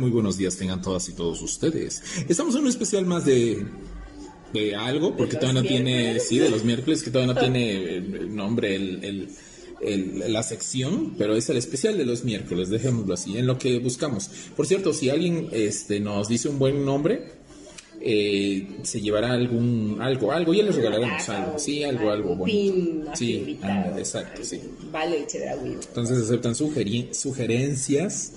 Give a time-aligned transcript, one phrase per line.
[0.00, 2.02] muy buenos días tengan todas y todos ustedes.
[2.28, 3.66] Estamos en un especial más de
[4.52, 8.00] de algo, porque todavía no tiene, sí, de los miércoles, que todavía no tiene eh,
[8.28, 9.28] nombre el,
[9.80, 13.78] el, la sección, pero es el especial de los miércoles, dejémoslo así, en lo que
[13.78, 14.28] buscamos.
[14.56, 17.38] Por cierto, si alguien este, nos dice un buen nombre,
[18.00, 23.14] eh, se llevará algún algo, algo, ya les regalaremos algo, sí, algo, algo bueno.
[23.14, 23.58] Sí,
[23.96, 24.60] exacto, sí.
[24.90, 28.32] Vale, Entonces aceptan sugerencias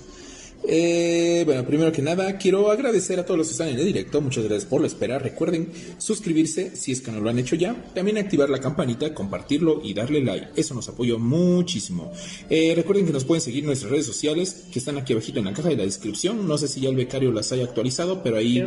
[0.66, 4.20] eh, bueno, primero que nada, quiero agradecer a todos los que están en el directo.
[4.20, 5.18] Muchas gracias por la espera.
[5.18, 7.74] Recuerden suscribirse si es que no lo han hecho ya.
[7.94, 10.48] También activar la campanita, compartirlo y darle like.
[10.56, 12.12] Eso nos apoya muchísimo.
[12.48, 15.44] Eh, recuerden que nos pueden seguir en nuestras redes sociales que están aquí abajito en
[15.46, 16.48] la caja de la descripción.
[16.48, 18.64] No sé si ya el becario las haya actualizado, pero ahí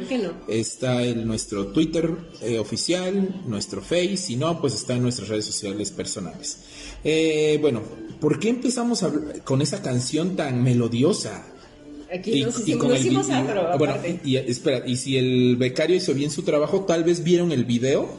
[0.47, 2.09] está el, nuestro Twitter
[2.41, 4.17] eh, oficial, nuestro Face.
[4.17, 6.59] Si no, pues está en nuestras redes sociales personales.
[7.03, 7.81] Eh, bueno,
[8.19, 9.03] ¿por qué empezamos
[9.43, 11.56] con esa canción tan melodiosa?
[12.13, 13.17] Aquí nos y, con el,
[13.77, 17.65] bueno, y, espera, y si el becario hizo bien su trabajo, tal vez vieron el
[17.65, 18.09] video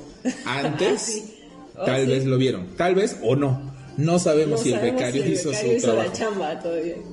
[0.45, 1.25] antes,
[1.77, 3.77] oh, tal vez lo vieron, tal vez o no.
[3.97, 6.13] No sabemos si el becario hizo su trabajo.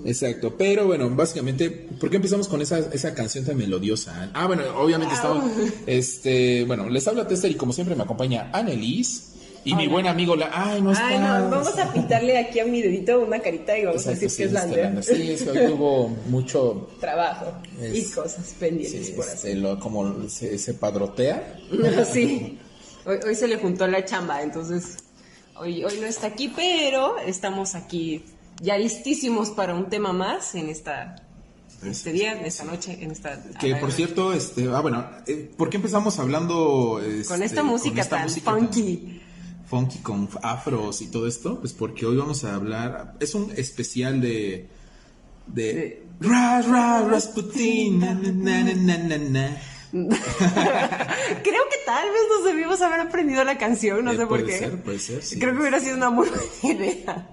[0.05, 4.29] Exacto, pero bueno, básicamente, ¿por qué empezamos con esa, esa canción tan melodiosa?
[4.35, 5.45] Ah, bueno, obviamente estamos,
[5.87, 9.31] este, bueno, les habla Tester y como siempre me acompaña Annelies.
[9.65, 10.51] Y mi buen amigo, la.
[10.53, 11.07] Ay, no está.
[11.07, 14.31] Ay, no, vamos a pintarle aquí a mi dedito una carita y vamos a decir
[14.31, 15.03] que es Lander.
[15.03, 20.73] Sí, es que hoy tuvo mucho trabajo y cosas pendientes por este, Lo, como se,
[20.75, 21.57] padrotea.
[22.13, 22.59] sí.
[23.05, 24.97] Hoy, hoy se le juntó la chamba, entonces
[25.57, 28.23] hoy, hoy no está aquí, pero estamos aquí
[28.61, 31.15] ya listísimos para un tema más en esta
[31.83, 33.43] este día, en esta noche, en esta...
[33.59, 36.99] Que por cierto, este, ah, bueno, eh, ¿por qué empezamos hablando...
[37.27, 39.21] con esta este, música tan funky?
[39.65, 44.21] Funky con afros y todo esto, pues porque hoy vamos a hablar, es un especial
[44.21, 44.67] de
[45.47, 49.57] de Ra, ra, Rasputin, na, na, na,
[49.91, 50.09] Creo
[51.69, 54.57] que tal vez nos debimos haber aprendido la canción, no eh, sé por qué.
[54.57, 55.39] Ser, puede ser, sí.
[55.39, 57.29] Creo que hubiera sido una muy buena idea.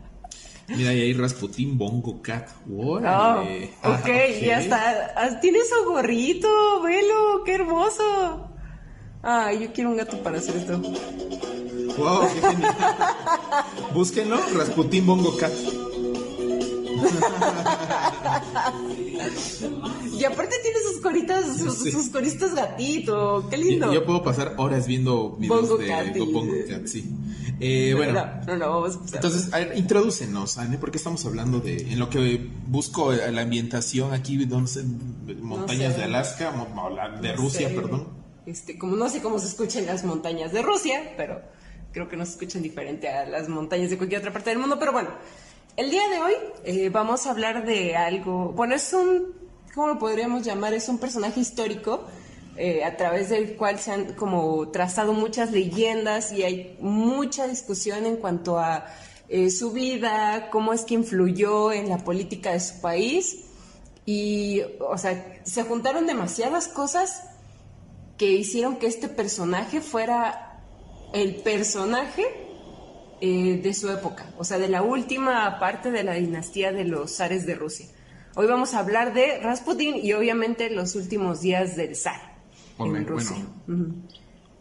[0.68, 2.48] Mira, ahí Rasputin Bongo Cat.
[2.70, 4.06] Oh, okay, ok,
[4.42, 5.12] ya está.
[5.16, 6.48] Ah, tiene su gorrito,
[6.82, 8.48] velo, qué hermoso.
[9.22, 10.80] Ay, yo quiero un gato para hacer esto.
[11.98, 12.74] Wow, qué genial.
[13.94, 15.52] Búsquenlo, Rasputin Bongo Cat.
[20.18, 23.46] y aparte tiene sus coritas, sus, coritas gatito.
[23.50, 23.92] Qué lindo.
[23.92, 27.04] Yo, puedo pasar horas viendo videos Bongo de Cat Bongo Cat, sí.
[27.64, 31.92] Eh, bueno, no, no, vamos a entonces, a ver, introdúcenos, Anne, porque estamos hablando de,
[31.92, 34.82] en lo que busco eh, la ambientación aquí, donde,
[35.40, 36.52] montañas de Alaska,
[37.20, 38.08] de Rusia, perdón.
[38.46, 41.40] Este, como no sé cómo se escuchan las montañas de Rusia, pero
[41.92, 44.78] creo que no se escuchan diferente a las montañas de cualquier otra parte del mundo.
[44.78, 45.10] Pero bueno,
[45.76, 46.32] el día de hoy
[46.64, 49.34] eh, vamos a hablar de algo, bueno, es un,
[49.74, 50.74] ¿cómo lo podríamos llamar?
[50.74, 52.04] Es un personaje histórico
[52.56, 58.04] eh, a través del cual se han como trazado muchas leyendas y hay mucha discusión
[58.04, 58.86] en cuanto a
[59.28, 63.46] eh, su vida, cómo es que influyó en la política de su país.
[64.04, 67.22] Y, o sea, se juntaron demasiadas cosas
[68.18, 70.51] que hicieron que este personaje fuera
[71.12, 72.24] el personaje
[73.20, 77.16] eh, de su época, o sea, de la última parte de la dinastía de los
[77.16, 77.86] zares de Rusia.
[78.34, 82.32] Hoy vamos a hablar de Rasputin y obviamente los últimos días del zar
[82.78, 83.36] en Rusia.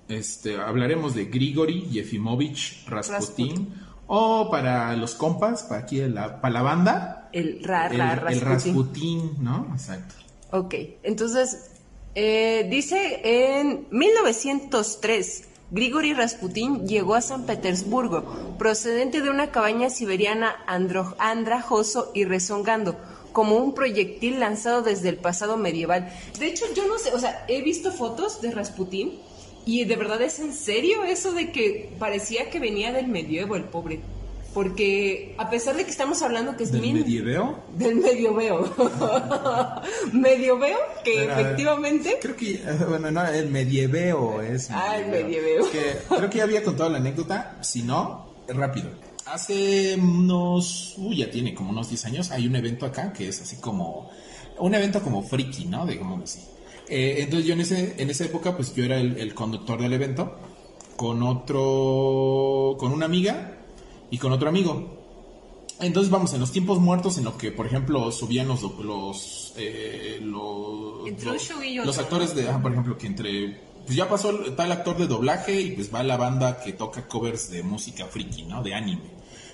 [0.07, 3.73] este, hablaremos de Grigori Yefimovich Rasputin,
[4.07, 8.33] o para los compas, para aquí la, para la banda, el, ra, Rasputin.
[8.33, 9.69] el Rasputin, ¿no?
[9.73, 10.15] Exacto.
[10.51, 11.71] Ok, entonces
[12.13, 18.25] eh, dice en 1903, Grigori Rasputin llegó a San Petersburgo,
[18.57, 22.97] procedente de una cabaña siberiana andrajoso y rezongando,
[23.31, 26.11] como un proyectil lanzado desde el pasado medieval.
[26.37, 29.17] De hecho, yo no sé, o sea, he visto fotos de Rasputin
[29.65, 33.63] y de verdad es en serio eso de que parecía que venía del medievo el
[33.63, 34.01] pobre.
[34.53, 37.59] Porque a pesar de que estamos hablando que es ¿Del min- medieveo?
[37.77, 38.73] del medioveo,
[40.13, 44.69] medioveo que Pero, a ver, efectivamente Creo que, eh, bueno, no, el medieveo es.
[44.71, 45.65] Ah, el medieveo.
[45.65, 47.57] Es que creo que ya había contado la anécdota.
[47.61, 48.89] Si no, rápido.
[49.25, 50.95] Hace unos.
[50.97, 52.31] Uy, ya tiene como unos 10 años.
[52.31, 54.09] Hay un evento acá que es así como.
[54.59, 55.85] Un evento como friki, ¿no?
[55.85, 56.39] Digamos así.
[56.89, 59.93] Eh, entonces yo en, ese, en esa época, pues yo era el, el conductor del
[59.93, 60.37] evento.
[60.97, 62.75] Con otro.
[62.77, 63.57] Con una amiga
[64.11, 64.97] y con otro amigo.
[65.79, 70.19] Entonces vamos, en los tiempos muertos en lo que, por ejemplo, subían los los eh,
[70.21, 71.07] los,
[71.85, 75.07] los- actores de, ah, por ejemplo, que entre pues ya pasó el- tal actor de
[75.07, 78.61] doblaje y pues va la banda que toca covers de música friki, ¿no?
[78.61, 79.09] De anime.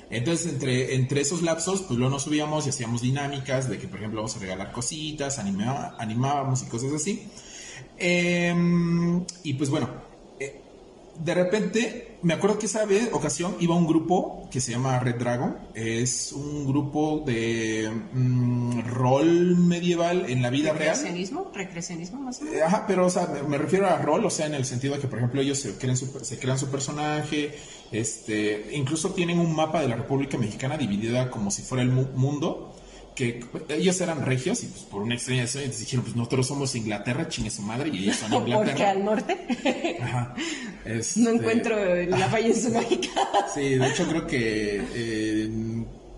[0.10, 4.00] Entonces, entre, entre esos lapsos, pues luego nos subíamos y hacíamos dinámicas de que, por
[4.00, 7.24] ejemplo, vamos a regalar cositas, anima- animábamos y cosas así.
[7.98, 9.90] Em, y pues bueno,
[10.40, 10.62] eh,
[11.24, 15.16] de repente, me acuerdo que esa vez, ocasión iba un grupo que se llama Red
[15.16, 15.58] Dragon.
[15.74, 20.96] Es un grupo de mm, rol medieval en la vida real.
[20.96, 22.58] recreacionismo, recreacionismo más o menos.
[22.60, 24.96] Eh, Ajá, pero o sea, me, me refiero a rol, o sea, en el sentido
[24.96, 27.56] de que, por ejemplo, ellos se crean su, se crean su personaje,
[27.92, 32.08] este, incluso tienen un mapa de la República Mexicana dividida como si fuera el mu-
[32.16, 32.74] mundo,
[33.18, 37.28] que ellos eran regios y pues por una extraña razón dijeron, pues nosotros somos Inglaterra,
[37.28, 38.92] chingue su madre, y ellos son Porque Inglaterra.
[38.92, 40.36] al norte Ajá.
[40.86, 41.76] no Este, encuentro
[42.06, 43.10] la falla en Sudáfrica.
[43.54, 45.50] Sí, de hecho creo que eh,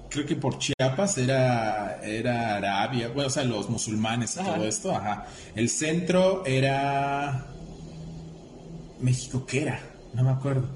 [0.10, 4.56] creo que por Chiapas era era Arabia, bueno, o sea, los musulmanes y Ajá.
[4.56, 5.25] todo esto, ajá.
[5.56, 7.45] El centro era
[9.00, 9.80] México, ¿qué era?
[10.13, 10.68] No me acuerdo.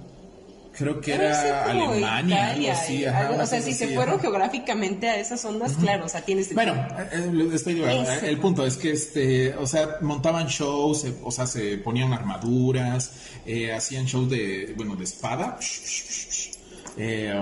[0.76, 2.20] Creo que era Alemania,
[2.56, 4.22] Italia, algo así, eh, ajá, algo- una o sea, si se fueron ajá.
[4.24, 6.74] geográficamente a esas ondas, claro, o sea, tienes Bueno,
[7.12, 8.10] eh, estoy divagando.
[8.12, 8.26] Eso.
[8.26, 13.12] El punto es que, este, o sea, montaban shows, eh, o sea, se ponían armaduras,
[13.46, 15.60] eh, hacían shows de, bueno, de espada,
[16.98, 17.34] eh,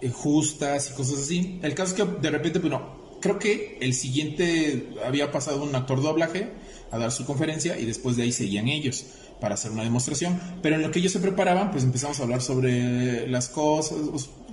[0.00, 1.60] eh, justas y cosas así.
[1.62, 6.02] El caso es que de repente, bueno, creo que el siguiente había pasado un actor
[6.02, 6.48] doblaje
[6.90, 9.04] a dar su conferencia y después de ahí seguían ellos
[9.40, 10.38] para hacer una demostración.
[10.62, 13.98] Pero en lo que ellos se preparaban, pues empezamos a hablar sobre las cosas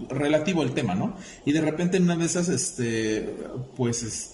[0.10, 1.16] relativo al tema, ¿no?
[1.46, 3.36] Y de repente en una de esas, este,
[3.76, 4.34] pues es-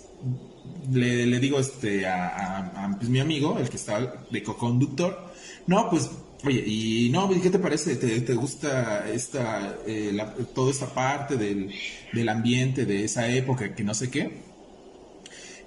[0.92, 5.32] le, le digo este a, pues, mi amigo, el que está de co-conductor,
[5.68, 6.10] no, pues,
[6.46, 7.96] oye, y no, ¿qué te parece?
[7.96, 11.72] ¿Te, te gusta esta, eh, la- toda esta parte del,
[12.14, 14.43] del ambiente de esa época, que no sé qué?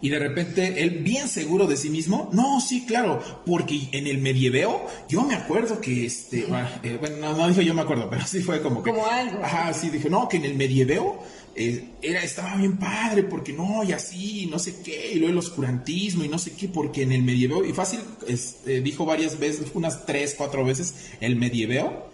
[0.01, 4.19] Y de repente él, bien seguro de sí mismo, no, sí, claro, porque en el
[4.19, 8.09] medieveo, yo me acuerdo que este, ah, eh, bueno, no, no dijo yo me acuerdo,
[8.11, 8.91] pero sí fue como que.
[8.91, 9.43] Como algo.
[9.43, 11.19] Ajá, sí, dije, no, que en el medieveo
[11.55, 15.39] eh, era, estaba bien padre, porque no, y así, no sé qué, y luego el
[15.39, 19.69] oscurantismo y no sé qué, porque en el medieveo, y fácil, este, dijo varias veces,
[19.73, 22.11] unas tres, cuatro veces, el medieveo,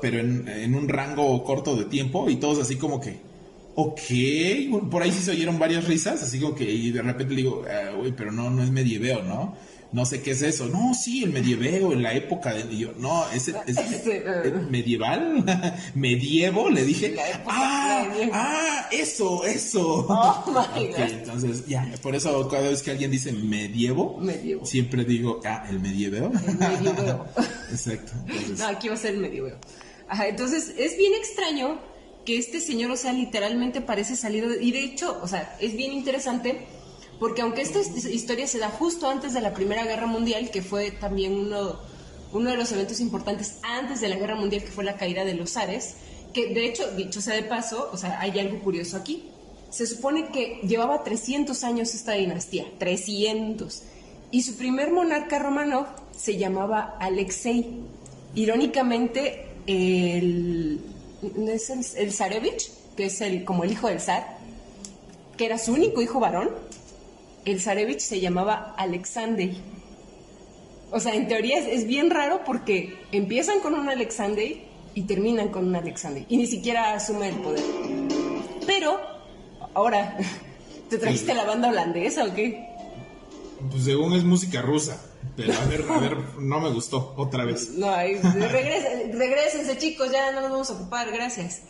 [0.00, 3.33] pero en, en un rango corto de tiempo, y todos así como que.
[3.76, 4.00] Ok,
[4.70, 7.42] bueno, por ahí sí se oyeron varias risas, así como que y de repente le
[7.42, 9.56] digo, "Ah, güey, pero no, no es medieveo, ¿no?
[9.92, 10.66] No sé qué es eso.
[10.66, 12.62] No, sí, el medieveo, en la época de...
[12.74, 13.54] y yo, no, es, es-
[14.06, 14.24] eh.
[14.44, 15.44] ¿es medieval,
[15.94, 17.10] medievo, le dije.
[17.14, 20.04] La época Ah, ah, eso, eso.
[20.08, 20.44] Oh,
[20.74, 21.10] my Ok, God.
[21.12, 24.66] entonces, ya, por eso cada vez que alguien dice medievo, Medievo.
[24.66, 26.32] siempre digo, ah, el medieveo.
[26.48, 27.26] El medieveo.
[27.70, 28.12] Exacto.
[28.26, 29.58] entonces, No, aquí va a ser el medieveo.
[30.08, 31.80] Ajá, entonces es bien extraño
[32.24, 35.76] que este señor, o sea, literalmente parece salido de- y de hecho, o sea, es
[35.76, 36.66] bien interesante
[37.20, 40.62] porque aunque esta his- historia se da justo antes de la Primera Guerra Mundial, que
[40.62, 41.78] fue también uno,
[42.32, 45.34] uno de los eventos importantes antes de la Guerra Mundial, que fue la caída de
[45.34, 45.94] los zares,
[46.32, 49.24] que de hecho, dicho sea de paso, o sea, hay algo curioso aquí.
[49.70, 53.82] Se supone que llevaba 300 años esta dinastía, 300.
[54.30, 57.66] Y su primer monarca romano se llamaba Alexei.
[58.34, 60.80] Irónicamente, el,
[61.48, 64.38] es el, el Zarevich, que es el, como el hijo del zar,
[65.36, 66.50] que era su único hijo varón,
[67.44, 69.50] el Zarevich se llamaba Alexander.
[70.90, 74.56] O sea, en teoría es, es bien raro porque empiezan con un Alexander
[74.94, 76.24] y terminan con un Alexander.
[76.28, 77.64] Y ni siquiera asume el poder.
[78.66, 78.98] Pero,
[79.74, 80.16] ahora,
[80.88, 82.68] ¿te trajiste la banda holandesa o qué?
[83.70, 85.00] Pues según es música rusa.
[85.36, 87.70] Pero a ver, a ver, no me gustó otra vez.
[87.70, 91.62] No, ahí, regresen, regrésense chicos, ya no nos vamos a ocupar, gracias.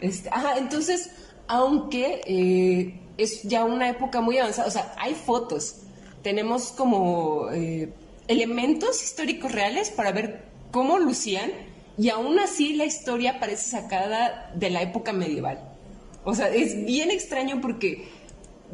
[0.00, 1.10] Este, ajá, entonces,
[1.48, 5.80] aunque eh, es ya una época muy avanzada, o sea, hay fotos,
[6.22, 7.92] tenemos como eh,
[8.28, 11.50] elementos históricos reales para ver cómo lucían
[11.96, 15.58] y aún así la historia parece sacada de la época medieval.
[16.24, 18.08] O sea, es bien extraño porque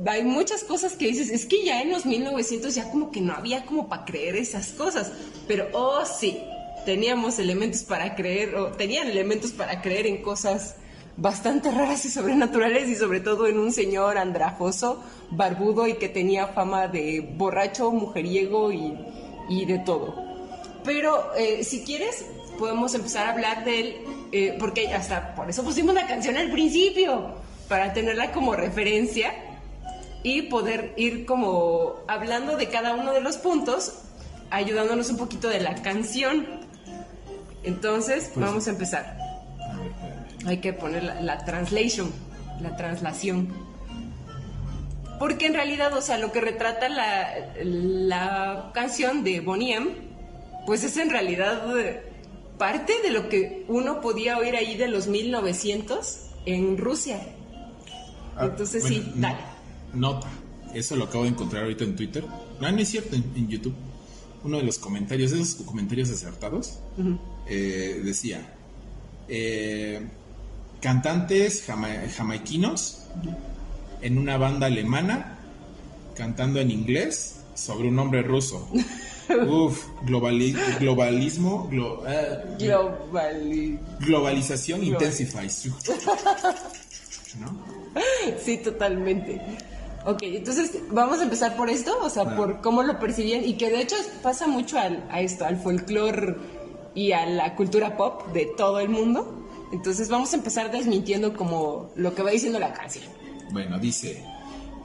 [0.06, 3.34] hay muchas cosas que dices, es que ya en los 1900 ya como que no
[3.34, 5.12] había como para creer esas cosas,
[5.46, 6.38] pero oh sí,
[6.84, 10.76] teníamos elementos para creer, o tenían elementos para creer en cosas
[11.16, 16.48] bastante raras y sobrenaturales y sobre todo en un señor andrajoso, barbudo y que tenía
[16.48, 18.98] fama de borracho, mujeriego y,
[19.48, 20.14] y de todo.
[20.84, 22.26] Pero eh, si quieres,
[22.58, 23.96] podemos empezar a hablar de él,
[24.32, 29.53] eh, porque hasta por eso pusimos la canción al principio, para tenerla como referencia
[30.24, 33.92] y poder ir como hablando de cada uno de los puntos,
[34.50, 36.46] ayudándonos un poquito de la canción.
[37.62, 39.16] Entonces, Pues- vamos a empezar.
[40.46, 42.10] Hay que poner la, la translation,
[42.60, 43.48] la translación.
[45.18, 47.28] Porque en realidad, o sea, lo que retrata la,
[47.62, 49.90] la canción de Bonnie M,
[50.66, 51.62] pues es en realidad
[52.58, 57.20] parte de lo que uno podía oír ahí de los 1900 en Rusia.
[58.36, 59.38] Ah, Entonces bueno, sí, dale.
[59.94, 60.28] Nota,
[60.74, 62.24] eso lo acabo de encontrar ahorita en Twitter.
[62.60, 63.74] No, no es cierto, en, en YouTube.
[64.42, 66.78] Uno de los comentarios, esos comentarios acertados,
[67.48, 68.54] eh, decía,
[69.28, 70.00] eh,
[70.82, 73.04] cantantes jama- jamaiquinos
[74.02, 75.38] en una banda alemana
[76.14, 78.68] cantando en inglés sobre un hombre ruso.
[79.48, 83.78] Uf, globali- globalismo, glo- eh, Global.
[84.00, 85.02] globalización Global.
[85.02, 85.64] intensifies.
[87.40, 87.64] ¿No?
[88.44, 89.40] Sí, totalmente.
[90.06, 92.36] Ok, entonces vamos a empezar por esto, o sea, Bueno.
[92.38, 96.36] por cómo lo percibían y que de hecho pasa mucho al- a esto, al folclore
[96.94, 99.46] y a la cultura pop de todo el mundo.
[99.72, 103.04] Entonces vamos a empezar desmintiendo como lo que va diciendo la canción.
[103.50, 104.22] Bueno, dice,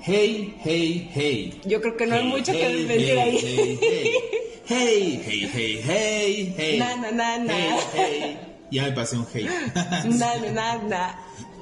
[0.01, 1.61] hey, hey, hey.
[1.65, 3.37] Yo creo que no hay Hey, mucho que hey, desmentir hey, ahí.
[3.43, 4.19] Hey, hey,
[4.65, 6.79] hey, hey, hey, hey, hey.
[6.79, 7.53] Na, na, na, na.
[7.53, 8.39] Hey, hey.
[8.71, 9.47] Ya me pasé un hey.
[10.05, 11.19] na, na, na, na.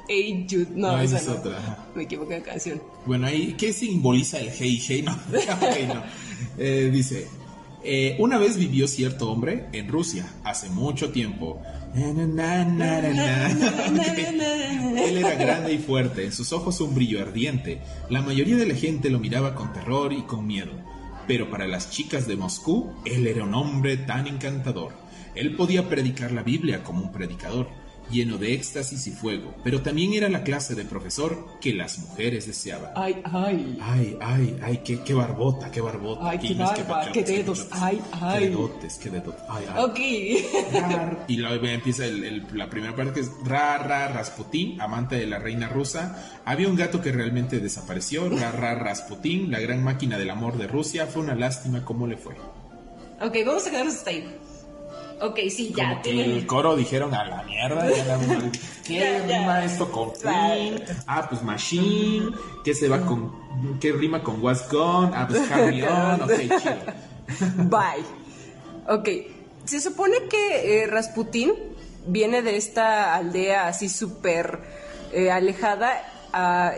[0.07, 0.67] Hey Jude.
[0.75, 1.89] No, No, esa es otra.
[1.95, 2.81] Me equivoqué de canción.
[3.05, 5.01] Bueno, ahí, ¿qué simboliza el hey, hey?
[5.01, 6.03] No, ok, no.
[6.57, 7.27] Eh, dice,
[7.83, 11.61] eh, una vez vivió cierto hombre en Rusia, hace mucho tiempo.
[11.95, 12.39] Él
[15.17, 17.81] era grande y fuerte, en sus ojos un brillo ardiente.
[18.09, 20.71] La mayoría de la gente lo miraba con terror y con miedo.
[21.27, 24.93] Pero para las chicas de Moscú, él era un hombre tan encantador.
[25.35, 27.67] Él podía predicar la Biblia como un predicador,
[28.11, 32.47] lleno de éxtasis y fuego, pero también era la clase de profesor que las mujeres
[32.47, 32.91] deseaban.
[32.95, 33.77] Ay, ay.
[33.81, 36.29] Ay, ay, ay, qué, qué barbota, qué barbota.
[36.29, 38.39] Ay, qué barba, qué dedos, ay, ay.
[38.43, 39.43] Qué dedotes, qué dedotes.
[39.49, 39.83] Ay, ay.
[39.83, 39.99] Ok.
[41.27, 45.27] Y luego empieza el- el- la primera parte que es Ra Ra Rasputín, amante de
[45.27, 46.41] la reina rusa.
[46.45, 48.29] Había un gato que realmente desapareció.
[48.29, 51.07] Ra Ra Rasputín, la gran máquina del amor de Rusia.
[51.07, 52.35] Fue una lástima cómo le fue.
[53.19, 54.27] ok, vamos a quedarnos hasta ahí.
[55.19, 55.89] Ok, sí, ya.
[55.89, 57.89] Como que el coro dijeron a la mierda.
[57.89, 58.19] ya la-
[58.86, 60.12] ¿Qué rima esto con.
[60.13, 60.83] Queen?
[61.07, 62.31] Ah, pues Machine.
[62.63, 63.31] ¿Qué se va con.
[63.79, 65.12] ¿Qué rima con What's Gone?
[65.15, 66.21] Ah, pues Carry On.
[66.21, 66.75] Ok, chido.
[67.69, 68.05] Bye.
[68.88, 69.09] Ok,
[69.65, 71.51] se supone que eh, Rasputín
[72.05, 74.59] viene de esta aldea así súper
[75.12, 76.01] eh, alejada.
[76.31, 76.74] a-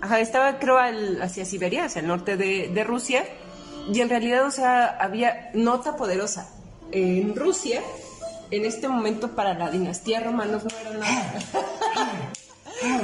[0.00, 3.24] ajá, estaba creo al- hacia Siberia, hacia el norte de, de Rusia.
[3.92, 6.50] Y en realidad, o sea, había nota poderosa.
[6.92, 7.80] En Rusia,
[8.50, 11.34] en este momento para la dinastía Romanov no era nada.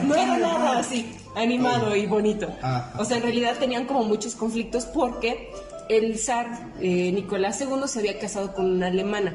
[0.05, 2.47] No era nada así, animado y bonito.
[2.61, 2.93] Ajá.
[2.99, 5.51] O sea, en realidad tenían como muchos conflictos porque
[5.89, 9.35] el zar eh, Nicolás II se había casado con una alemana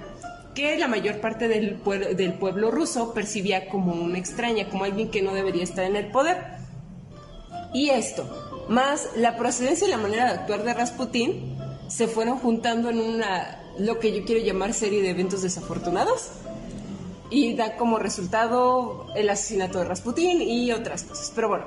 [0.53, 5.09] que la mayor parte del, pueblo- del pueblo ruso percibía como una extraña, como alguien
[5.09, 6.37] que no debería estar en el poder.
[7.73, 12.89] Y esto, más la procedencia y la manera de actuar de Rasputín, se fueron juntando
[12.89, 16.29] en una, lo que yo quiero llamar serie de eventos desafortunados.
[17.29, 21.31] Y da como resultado el asesinato de Rasputín y otras cosas.
[21.35, 21.65] Pero bueno,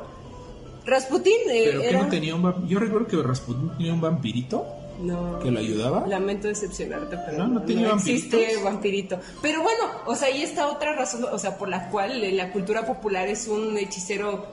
[0.86, 2.72] Rasputín eh, Pero que no tenía un vampirito.
[2.72, 4.66] Yo recuerdo que Rasputin tenía un vampirito
[5.02, 5.38] No.
[5.40, 6.06] que lo ayudaba.
[6.06, 9.20] Lamento decepcionarte, pero No, no tenía existe vampirito.
[9.42, 12.86] Pero bueno, o sea, ahí está otra razón, o sea, por la cual la cultura
[12.86, 14.46] popular es un hechicero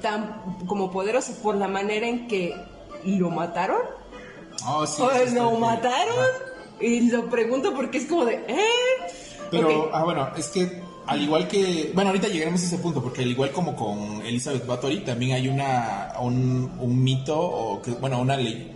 [0.00, 2.54] tan como poderoso por la manera en que
[3.04, 3.80] lo mataron.
[4.66, 5.60] Oh, sí, o lo bien.
[5.60, 6.18] mataron.
[6.18, 6.28] Ajá.
[6.80, 8.58] Y lo pregunto porque es como de, ¿eh?
[9.50, 9.90] Pero, Ok.
[9.92, 11.90] ah, bueno, es que al igual que.
[11.94, 15.48] Bueno, ahorita llegaremos a ese punto, porque al igual como con Elizabeth Bathory, también hay
[15.48, 18.68] una un, un mito, o que, bueno, una ley.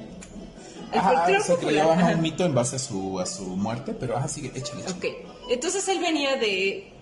[0.93, 2.15] Ajá, folclore o sea, que popular, llevan a ajá.
[2.15, 4.97] un mito en base a su, a su muerte, pero ajá, sigue, échale, échale.
[4.97, 5.05] Ok,
[5.51, 6.93] entonces él venía de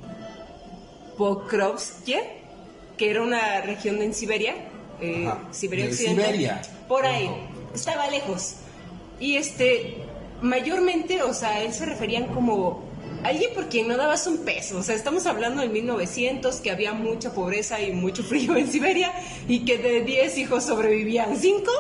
[1.19, 2.17] Pokrovsky,
[2.97, 4.55] que era una región en Siberia,
[5.01, 6.25] eh, Siberia de Occidental.
[6.27, 6.63] Siberia.
[6.89, 7.31] Por ahí,
[7.75, 8.55] estaba lejos.
[9.21, 9.97] Y este,
[10.43, 12.83] mayormente, o sea, él se referían como
[13.23, 14.79] alguien por quien no dabas un peso.
[14.79, 19.13] O sea, estamos hablando de 1900, que había mucha pobreza y mucho frío en Siberia,
[19.49, 21.71] y que de 10 hijos sobrevivían 5.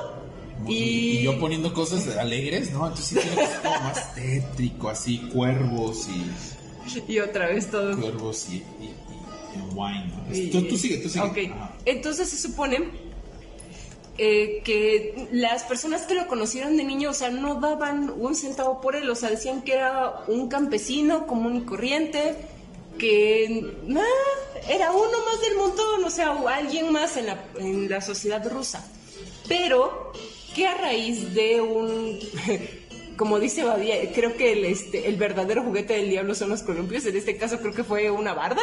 [0.67, 0.73] Y,
[1.19, 2.87] y yo poniendo cosas alegres, ¿no?
[2.87, 7.13] Entonces sí tiene que ser como más tétrico, así, cuervos y.
[7.13, 8.01] y otra vez todo.
[8.01, 8.55] Cuervos y.
[8.55, 8.95] y- y-
[9.55, 10.51] En wine.
[10.51, 11.25] Tú, tú, sigue, tú sigue.
[11.25, 11.39] Ok.
[11.85, 12.79] Entonces se supone
[14.17, 18.81] eh, que las personas que lo conocieron de niño, o sea, no daban un centavo
[18.81, 22.37] por él, o sea, decían que era un campesino común y corriente,
[22.97, 23.45] que
[24.69, 28.89] era uno más del montón, o sea, alguien más en la, sociedad rusa.
[29.49, 30.13] Pero
[30.55, 32.21] que a raíz de un,
[33.17, 37.17] como dice Badía, creo que este, el verdadero juguete del diablo son los columpios, en
[37.17, 38.63] este caso creo que fue una barda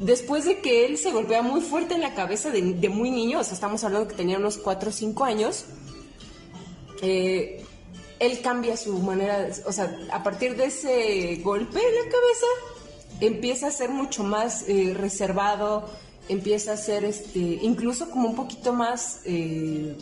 [0.00, 3.44] después de que él se golpea muy fuerte en la cabeza de, muy niño, o
[3.44, 5.64] sea, estamos hablando que tenía unos 4 o 5 años,
[7.02, 7.64] eh,
[8.18, 12.46] él cambia su manera, o sea, a partir de ese golpe en la cabeza,
[13.20, 15.88] empieza a ser mucho más eh, reservado,
[16.28, 19.96] empieza a ser este, incluso como un poquito más eh,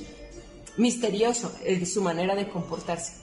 [0.76, 3.14] misterioso en su manera de comportarse.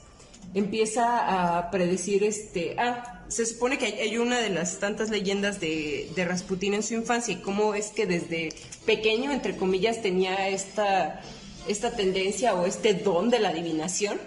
[0.53, 6.12] Empieza a predecir, este, ah, se supone que hay, una de las tantas leyendas de,
[6.15, 8.50] de, Rasputín en su infancia y cómo es que desde
[8.86, 11.21] pequeño, entre comillas, tenía esta,
[11.67, 14.19] esta tendencia o este don de la adivinación.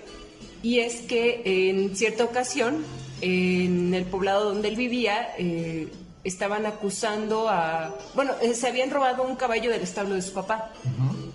[0.62, 2.85] Y es que en cierta ocasión,
[3.21, 5.88] en el poblado donde él vivía, eh,
[6.23, 7.99] estaban acusando a...
[8.14, 10.73] Bueno, eh, se habían robado un caballo del establo de su papá.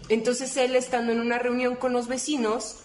[0.07, 2.77] Entonces él, estando en una reunión con los vecinos,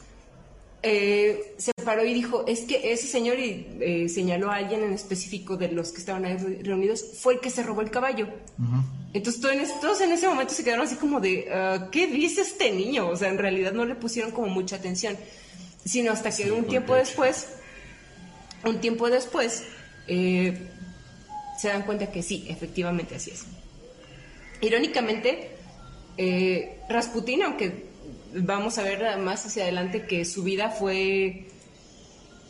[0.85, 4.93] eh, se paró y dijo, es que ese señor, y eh, señaló a alguien en
[4.93, 8.27] específico de los que estaban ahí reunidos, fue el que se robó el caballo.
[9.15, 9.41] Entonces
[9.81, 13.09] todos en, ese momento se quedaron así como de, ah, ¿qué dice este niño?
[13.09, 15.17] O sea, en realidad no le pusieron como mucha atención,
[15.85, 17.47] sino hasta que un tiempo después,
[18.65, 19.63] un tiempo después,
[20.09, 20.67] eh,
[21.61, 23.45] se dan cuenta que sí, efectivamente así es.
[24.61, 25.51] Irónicamente,
[26.89, 27.92] Rasputín, aunque
[28.35, 31.47] vamos a ver más hacia adelante que su vida fue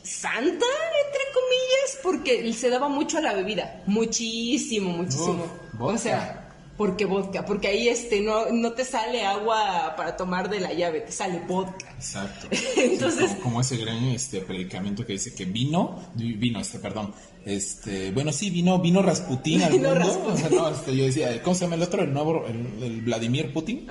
[0.02, 0.66] santa,
[1.04, 5.46] entre comillas, porque se daba mucho a la bebida, muchísimo, muchísimo.
[5.78, 6.42] o sea,
[6.76, 11.02] porque vodka, porque ahí este no, no te sale agua para tomar de la llave,
[11.02, 11.90] te sale vodka.
[11.96, 12.48] Exacto.
[12.76, 17.14] Entonces, como, ese gran este predicamento que dice que vino, vino este, perdón,
[17.44, 19.92] este, bueno, sí, vino, vino Rasputín al mundo.
[20.32, 22.02] O sea, no, este, yo decía, ¿cómo se llama el otro?
[22.02, 23.86] El nuevo, el, Vladimir Putin.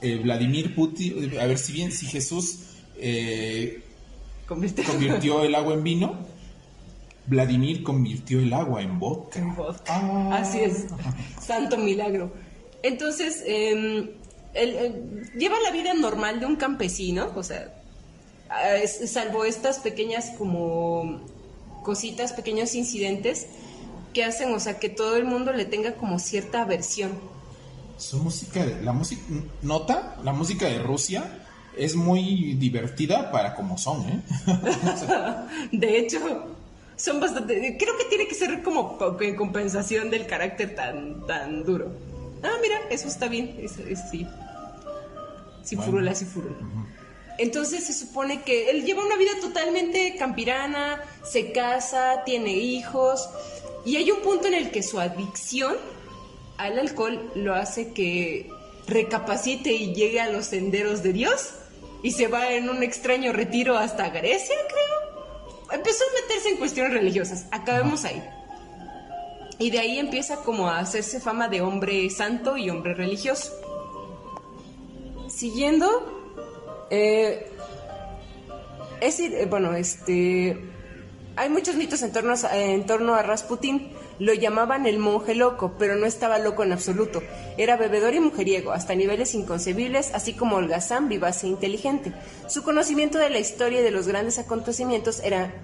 [0.00, 2.60] Eh, Vladimir Putin, a ver si bien, si Jesús
[2.96, 3.82] eh,
[4.46, 6.16] convirtió el agua en vino,
[7.26, 9.54] Vladimir convirtió el agua en vodka.
[9.88, 10.38] Ah.
[10.40, 10.86] Así es,
[11.40, 12.32] santo milagro.
[12.82, 14.10] Entonces, em,
[14.54, 17.74] él, lleva la vida normal de un campesino, o sea,
[19.06, 21.20] salvo estas pequeñas como
[21.82, 23.46] cositas, pequeños incidentes
[24.14, 27.10] que hacen, o sea, que todo el mundo le tenga como cierta aversión
[27.98, 29.22] su música, la música,
[29.62, 31.24] nota, la música de Rusia
[31.76, 34.22] es muy divertida para como son, ¿eh?
[35.72, 36.18] de hecho,
[36.96, 41.90] son bastante, creo que tiene que ser como en compensación del carácter tan, tan duro.
[42.42, 43.72] Ah, mira, eso está bien, es,
[44.10, 44.26] sí.
[45.62, 46.56] Sí furula, sí furula.
[47.36, 53.28] Entonces se supone que él lleva una vida totalmente campirana, se casa, tiene hijos,
[53.84, 55.76] y hay un punto en el que su adicción
[56.58, 58.50] al alcohol lo hace que
[58.86, 61.54] recapacite y llegue a los senderos de Dios
[62.02, 64.98] y se va en un extraño retiro hasta Grecia, creo.
[65.72, 67.46] Empezó a meterse en cuestiones religiosas.
[67.50, 68.22] Acabemos ahí.
[69.58, 73.52] Y de ahí empieza como a hacerse fama de hombre santo y hombre religioso.
[75.28, 77.50] Siguiendo, eh,
[79.00, 80.56] es, eh, bueno, este,
[81.36, 83.92] hay muchos mitos en torno, en torno a Rasputín.
[84.18, 87.22] Lo llamaban el monje loco, pero no estaba loco en absoluto.
[87.56, 92.12] Era bebedor y mujeriego, hasta niveles inconcebibles, así como holgazán, vivaz e inteligente.
[92.48, 95.54] Su conocimiento de la historia y de los grandes acontecimientos era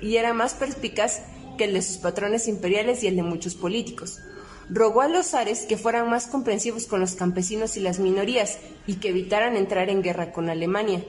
[0.00, 1.22] y era más perspicaz
[1.56, 4.18] que el de sus patrones imperiales y el de muchos políticos.
[4.68, 8.94] Rogó a los zares que fueran más comprensivos con los campesinos y las minorías y
[8.96, 11.04] que evitaran entrar en guerra con Alemania.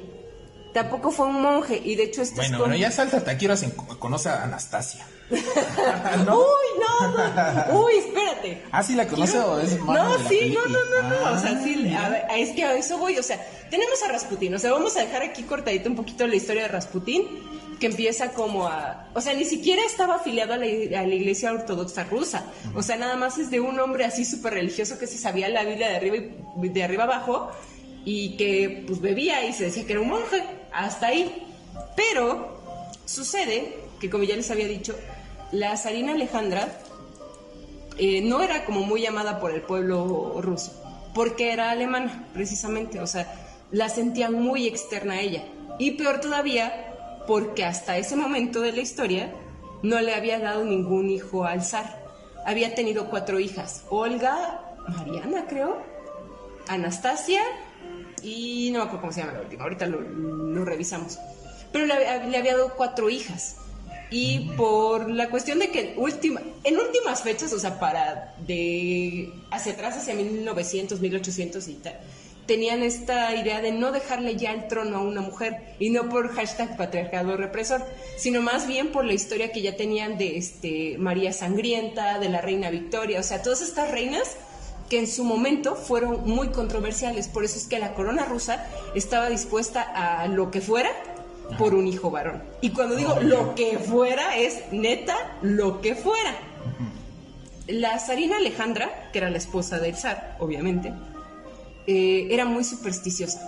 [0.73, 4.29] Tampoco fue un monje y de hecho esto bueno, bueno, ya salta, ahora se conoce
[4.29, 5.05] a Anastasia.
[6.25, 6.39] ¿No?
[6.39, 6.45] Uy,
[6.79, 8.63] no, Uy, espérate.
[8.71, 11.37] ¿Ah, sí la conoce o es No, sí, no, no, no, no.
[11.37, 13.17] o sea, sí, a ver, es que a eso voy.
[13.17, 14.53] O sea, tenemos a Rasputín.
[14.53, 17.27] O sea, vamos a dejar aquí cortadito un poquito la historia de Rasputín,
[17.79, 19.07] que empieza como a.
[19.13, 22.45] O sea, ni siquiera estaba afiliado a la, a la iglesia ortodoxa rusa.
[22.75, 25.63] O sea, nada más es de un hombre así súper religioso que se sabía la
[25.63, 27.49] Biblia de arriba, y, de arriba abajo
[28.05, 30.43] y que pues bebía y se decía que era un monje.
[30.73, 31.47] Hasta ahí.
[31.95, 32.57] Pero
[33.05, 34.95] sucede que, como ya les había dicho,
[35.51, 36.67] la zarina Alejandra
[37.97, 40.73] eh, no era como muy llamada por el pueblo ruso,
[41.13, 43.31] porque era alemana, precisamente, o sea,
[43.71, 45.45] la sentían muy externa a ella.
[45.79, 49.33] Y peor todavía, porque hasta ese momento de la historia
[49.83, 52.01] no le había dado ningún hijo al zar.
[52.45, 53.85] había tenido cuatro hijas.
[53.89, 55.81] Olga, Mariana creo,
[56.67, 57.41] Anastasia
[58.23, 61.19] y no me acuerdo cómo se llama la última, ahorita lo, revisamos.
[61.71, 63.57] Pero le, había dado cuatro hijas.
[64.09, 69.73] Y por la cuestión de que última, en últimas fechas, o sea, para de hacia
[69.73, 71.99] atrás, hacia 1900, 1800 y tal,
[72.45, 76.29] tenían esta idea de no dejarle ya el trono a una mujer y no por
[76.29, 77.83] hashtag patriarcado represor,
[78.17, 82.41] sino más bien por la historia que ya tenían de este María Sangrienta, de la
[82.41, 84.37] reina Victoria, o sea, todas estas reinas
[84.93, 89.27] que en su momento fueron muy controversiales, por eso es que la corona rusa estaba
[89.27, 90.91] dispuesta a lo que fuera
[91.57, 92.43] por un hijo varón.
[92.61, 96.35] Y cuando digo lo que fuera es neta lo que fuera.
[97.65, 100.93] La zarina Alejandra, que era la esposa del zar, obviamente,
[101.87, 103.39] eh, era muy supersticiosa.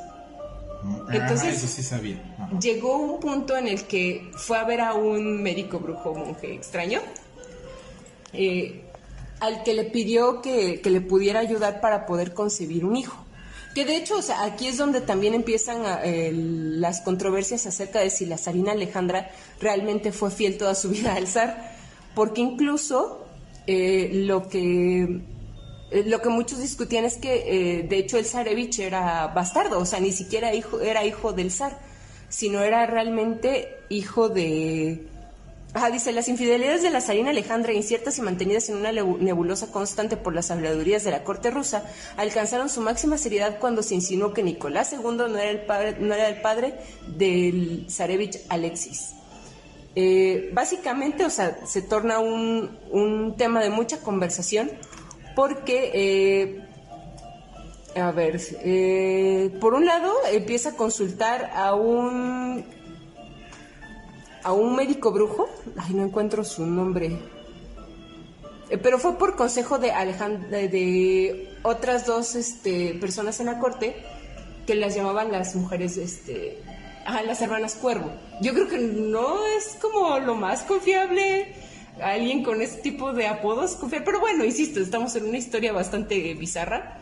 [0.83, 2.17] Ah, Entonces, eso sí sabía.
[2.59, 7.01] llegó un punto en el que fue a ver a un médico brujo monje extraño,
[8.33, 8.81] eh,
[9.39, 13.23] al que le pidió que, le pudiera ayudar para poder concebir un hijo.
[13.73, 15.83] Que de hecho, o sea, aquí es donde también empiezan
[16.79, 21.27] las controversias acerca de si la zarina Alejandra realmente fue fiel toda su vida al
[21.27, 21.75] zar,
[22.15, 23.25] porque incluso
[23.67, 25.21] eh, lo que
[25.91, 29.85] eh, lo que muchos discutían es que, eh, de hecho, el zarevich era bastardo, o
[29.85, 31.79] sea, ni siquiera hijo, era hijo del zar,
[32.29, 35.07] sino era realmente hijo de...
[35.75, 40.15] Ajá, dice, las infidelidades de la zarina Alejandra, inciertas y mantenidas en una nebulosa constante
[40.15, 41.83] por las habladurías de la corte rusa,
[42.15, 46.13] alcanzaron su máxima seriedad cuando se insinuó que Nicolás II no era el padre, no
[46.13, 46.75] era el padre
[47.07, 49.15] del zarevich Alexis.
[49.97, 54.71] Eh, básicamente, o sea, se torna un, un tema de mucha conversación
[55.35, 56.65] porque, eh,
[57.99, 62.63] a ver, eh, por un lado empieza a consultar a un
[64.45, 67.17] a un médico brujo, ay, no encuentro su nombre,
[68.69, 73.95] eh, pero fue por consejo de Alejandra, de otras dos este, personas en la corte
[74.67, 76.61] que las llamaban las mujeres, este,
[77.07, 78.11] ah, las hermanas Cuervo.
[78.39, 81.53] Yo creo que no es como lo más confiable
[82.01, 83.77] alguien con ese tipo de apodos.
[83.89, 86.99] Pero bueno, insisto, estamos en una historia bastante bizarra.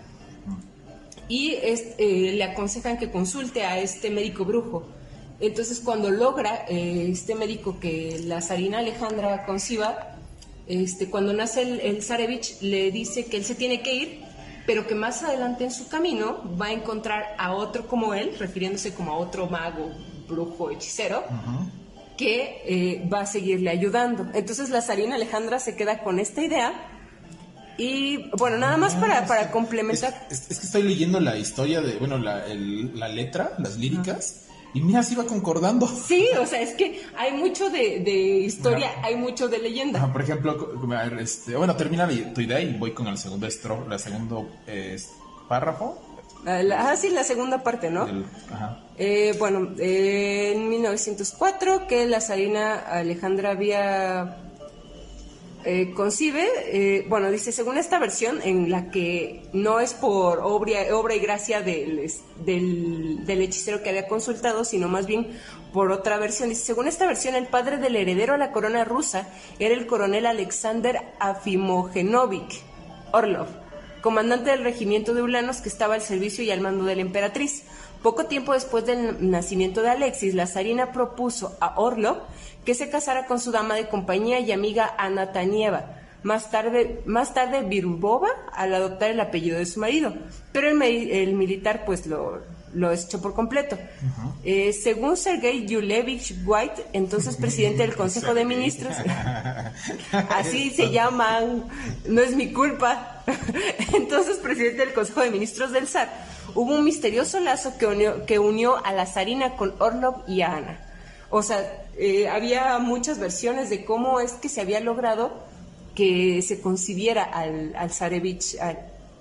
[1.28, 4.88] Y eh, le aconsejan que consulte a este médico brujo.
[5.40, 10.18] Entonces, cuando logra eh, este médico que la zarina Alejandra conciba,
[10.68, 14.22] este, cuando nace el, el Zarevich, le dice que él se tiene que ir,
[14.66, 18.94] pero que más adelante en su camino va a encontrar a otro como él, refiriéndose
[18.94, 19.92] como a otro mago,
[20.28, 21.24] brujo, hechicero,
[22.18, 24.28] que eh, va a seguirle ayudando.
[24.34, 26.74] Entonces la zarina Alejandra se queda con esta idea.
[27.78, 30.28] Y bueno, nada más para, ah, para complementar.
[30.30, 34.42] Es, que estoy leyendo la historia de, bueno, la, la letra, las líricas.
[34.74, 35.88] Y mira, se iba concordando.
[35.88, 37.98] Sí, o sea, es que hay mucho de,
[38.46, 40.12] historia, hay mucho de leyenda.
[40.12, 40.74] por ejemplo,
[41.20, 44.50] este, bueno, termina tu idea y voy con el segundo estro, la segundo
[45.48, 46.02] párrafo.
[46.46, 48.08] ah, sí, la segunda parte, ¿no?
[48.98, 54.53] Eh, bueno, en 1904 que la zarina Alejandra había
[55.66, 60.96] eh, concibe, eh, bueno, dice, según esta versión, en la que no es por obra,
[60.96, 62.12] obra y gracia del,
[62.46, 65.28] del, del, hechicero que había consultado, sino más bien
[65.72, 66.50] por otra versión.
[66.50, 70.26] Dice, según esta versión, el padre del heredero a la corona rusa era el coronel
[70.26, 72.62] Alexander Afimogenovich
[73.12, 73.48] Orlov,
[74.02, 77.64] comandante del regimiento de Ulanos que estaba al servicio y al mando de la emperatriz.
[78.04, 82.18] Poco tiempo después del nacimiento de Alexis, la zarina propuso a Orlov
[82.66, 85.86] que se casara con su dama de compañía y amiga Anatanieva.
[86.22, 90.14] Más tarde, más tarde Virubova al adoptar el apellido de su marido,
[90.52, 92.42] pero el, militar pues lo,
[92.74, 93.78] lo desechó por completo.
[94.44, 98.96] Eh, según Sergei Yulevich White, entonces presidente del Consejo de Ministros,
[100.30, 101.66] así se llaman,
[102.08, 103.24] no es mi culpa,
[103.94, 106.10] entonces presidente del Consejo de Ministros del SAR,
[106.56, 110.58] hubo un misterioso lazo que unió, que unió a la zarina con Orlov y a
[110.58, 110.80] Ana.
[111.30, 115.44] O sea, eh, había muchas versiones de cómo es que se había logrado
[115.96, 118.58] que se concibiera al, al Zarevich,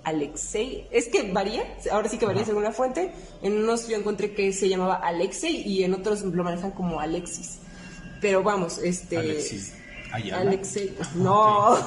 [0.03, 0.87] Alexei.
[0.91, 3.11] Es que varía, ahora sí que varía según la fuente.
[3.41, 7.59] En unos yo encontré que se llamaba Alexei y en otros lo manejan como Alexis.
[8.21, 9.17] Pero vamos, este...
[9.17, 9.73] Alexis.
[10.33, 10.95] Alexei.
[11.15, 11.77] No.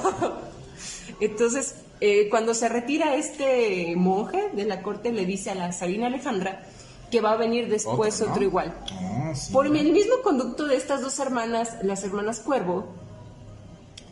[1.19, 6.07] Entonces, eh, cuando se retira este monje de la corte, le dice a la Sabina
[6.07, 6.63] Alejandra
[7.09, 8.73] que va a venir después otro, igual.
[8.91, 12.87] Ah, Por el mismo conducto de estas dos hermanas, las hermanas Cuervo,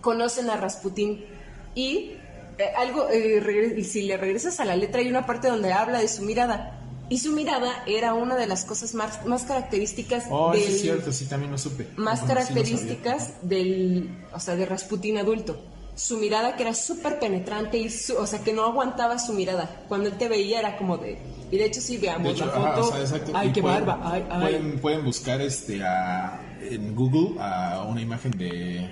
[0.01, 1.25] conocen a Rasputín
[1.73, 2.13] y
[2.57, 6.07] eh, algo, eh, si le regresas a la letra, hay una parte donde habla de
[6.07, 6.81] su mirada.
[7.07, 11.11] Y su mirada era una de las cosas más, más características oh, del, es cierto,
[11.11, 11.87] sí, también lo supe.
[11.97, 15.61] Más características del, o sea, de Rasputín adulto
[15.95, 19.83] su mirada que era súper penetrante y su- o sea que no aguantaba su mirada.
[19.87, 21.17] Cuando él te veía era como de
[21.51, 22.87] y de hecho sí veamos hecho, la ajá, foto.
[22.87, 23.31] o sea, exacto.
[23.33, 24.11] Ay, qué pueden- barba.
[24.13, 24.41] Ay, ay.
[24.41, 28.89] Pueden, pueden buscar este a- en Google a una imagen de,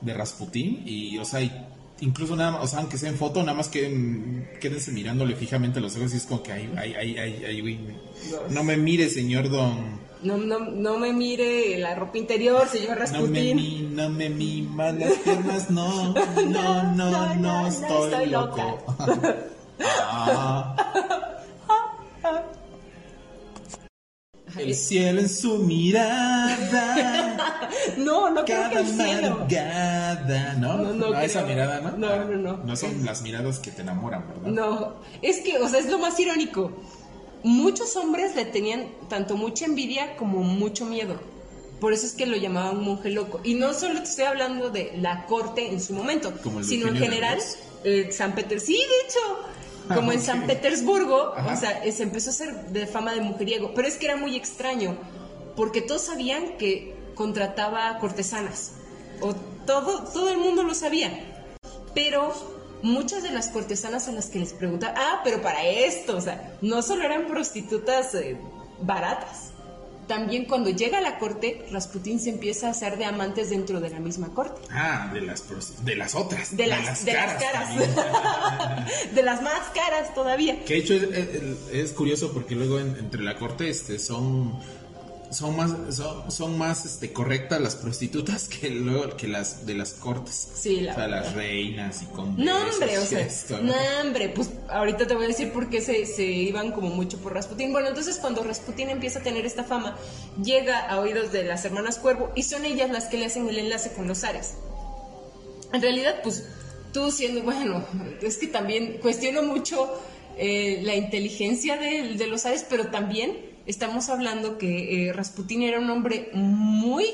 [0.00, 1.52] de Rasputín y, o sea, y
[2.02, 5.80] incluso nada más, o sea, aunque sea en foto, nada más queden, quédense mirándole fijamente
[5.80, 7.78] los ojos y es como que, ay, ay, ay, ay, ay, güey,
[8.50, 13.22] no me mire, señor don, No, no, no me mire la ropa interior, señor no
[13.22, 18.84] me mi, no me las piernas, no, no, no, no, estoy, loco.
[19.84, 20.81] Ah.
[24.58, 27.48] El cielo en su mirada.
[27.96, 29.30] No, no creo que el cielo.
[29.40, 30.76] madrugada, ¿no?
[30.78, 31.96] No, no esa mirada, ¿no?
[31.96, 32.56] No, no, no.
[32.58, 34.46] No son las miradas que te enamoran, ¿verdad?
[34.48, 36.72] No, es que, o sea, es lo más irónico.
[37.42, 41.18] Muchos hombres le tenían tanto mucha envidia como mucho miedo.
[41.80, 43.40] Por eso es que lo llamaban monje loco.
[43.42, 46.86] Y no solo te estoy hablando de la corte en su momento, Como el sino
[46.86, 47.38] en general,
[47.84, 49.18] eh, San Peter, sí, de hecho,
[49.88, 50.20] Ah, como en.
[50.20, 51.54] San Petersburgo, Ajá.
[51.54, 53.72] o sea, se empezó a hacer de fama de mujeriego.
[53.74, 54.96] Pero es que era muy extraño,
[55.56, 58.72] porque todos sabían que contrataba cortesanas.
[59.20, 59.34] O
[59.66, 61.10] todo, todo el mundo lo sabía.
[61.94, 62.32] Pero
[62.82, 66.56] muchas de las cortesanas a las que les preguntaba, ah, pero para esto, o sea,
[66.60, 68.36] no solo eran prostitutas eh,
[68.80, 69.51] baratas.
[70.12, 73.88] También cuando llega a la corte, Rasputín se empieza a hacer de amantes dentro de
[73.88, 74.60] la misma corte.
[74.70, 75.42] Ah, de las,
[75.84, 76.54] de las otras.
[76.56, 77.94] De las, de las también.
[77.94, 79.14] caras.
[79.14, 80.64] de las más caras todavía.
[80.64, 84.52] Que de hecho es, es- es curioso porque luego en- entre la corte este son
[85.32, 89.92] son más son, son más este correctas las prostitutas que luego que las de las
[89.94, 90.48] cortes.
[90.54, 91.24] Sí, la o sea, verdad.
[91.24, 95.24] las reinas y con No, hombre, o sea, esto, no, hombre, pues ahorita te voy
[95.24, 97.72] a decir por qué se, se iban como mucho por Rasputín.
[97.72, 99.96] Bueno, entonces cuando Rasputín empieza a tener esta fama,
[100.42, 103.58] llega a oídos de las hermanas Cuervo y son ellas las que le hacen el
[103.58, 104.54] enlace con los Ares.
[105.72, 106.44] En realidad, pues
[106.92, 107.84] tú siendo, bueno,
[108.20, 109.90] es que también cuestiono mucho
[110.36, 115.78] eh, la inteligencia de, de los Ares, pero también estamos hablando que eh, Rasputín era
[115.78, 117.06] un hombre muy,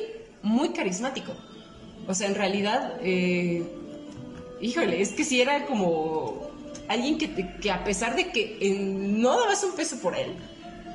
[0.43, 1.33] muy carismático.
[2.07, 3.63] O sea, en realidad, eh,
[4.61, 6.49] híjole, es que si era como
[6.89, 7.31] alguien que,
[7.61, 10.33] que a pesar de que eh, no dabas un peso por él,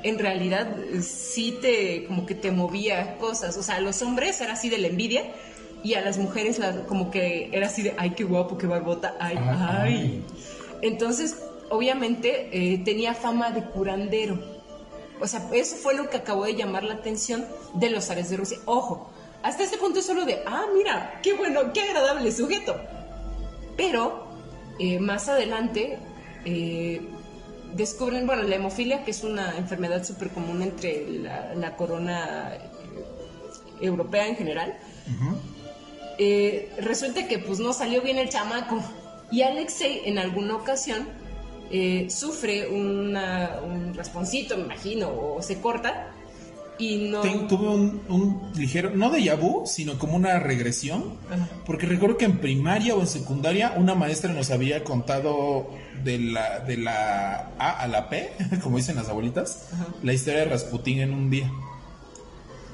[0.02, 3.56] en realidad eh, sí te, como que te movía cosas.
[3.58, 5.24] O sea, a los hombres era así de la envidia
[5.84, 9.16] y a las mujeres la- como que era así de, ay, qué guapo, qué barbota,
[9.20, 10.24] ay, Ay.
[10.82, 11.38] Entonces,
[11.70, 14.53] obviamente, tenía fama de curandero.
[15.20, 18.38] O sea, eso fue lo que acabó de llamar la atención de los zares de
[18.38, 18.58] Rusia.
[18.66, 19.10] Ojo,
[19.42, 22.76] hasta este punto es solo de, ah, mira, qué bueno, qué agradable sujeto.
[23.78, 24.28] Pero
[24.80, 25.98] eh, más adelante
[26.46, 27.02] eh,
[27.74, 32.60] descubren, bueno, la hemofilia, que es una enfermedad súper común entre la, la corona eh,
[33.82, 34.78] europea en general.
[36.78, 38.82] Resulta que pues no salió bien el chamaco.
[39.32, 41.08] Y Alexei en alguna ocasión
[41.72, 46.10] eh, sufre una- un rasponcito, me imagino, o se corta.
[46.80, 47.22] Y no...
[47.22, 51.18] Ten- tuve un, un ligero, no de vu, sino como una regresión.
[51.32, 51.48] Ajá.
[51.66, 55.68] Porque recuerdo que en primaria o en secundaria una maestra nos había contado
[56.04, 58.32] de la, de la A a la P,
[58.64, 59.88] como dicen las abuelitas, Ajá.
[60.02, 61.52] la historia de Rasputín en un día.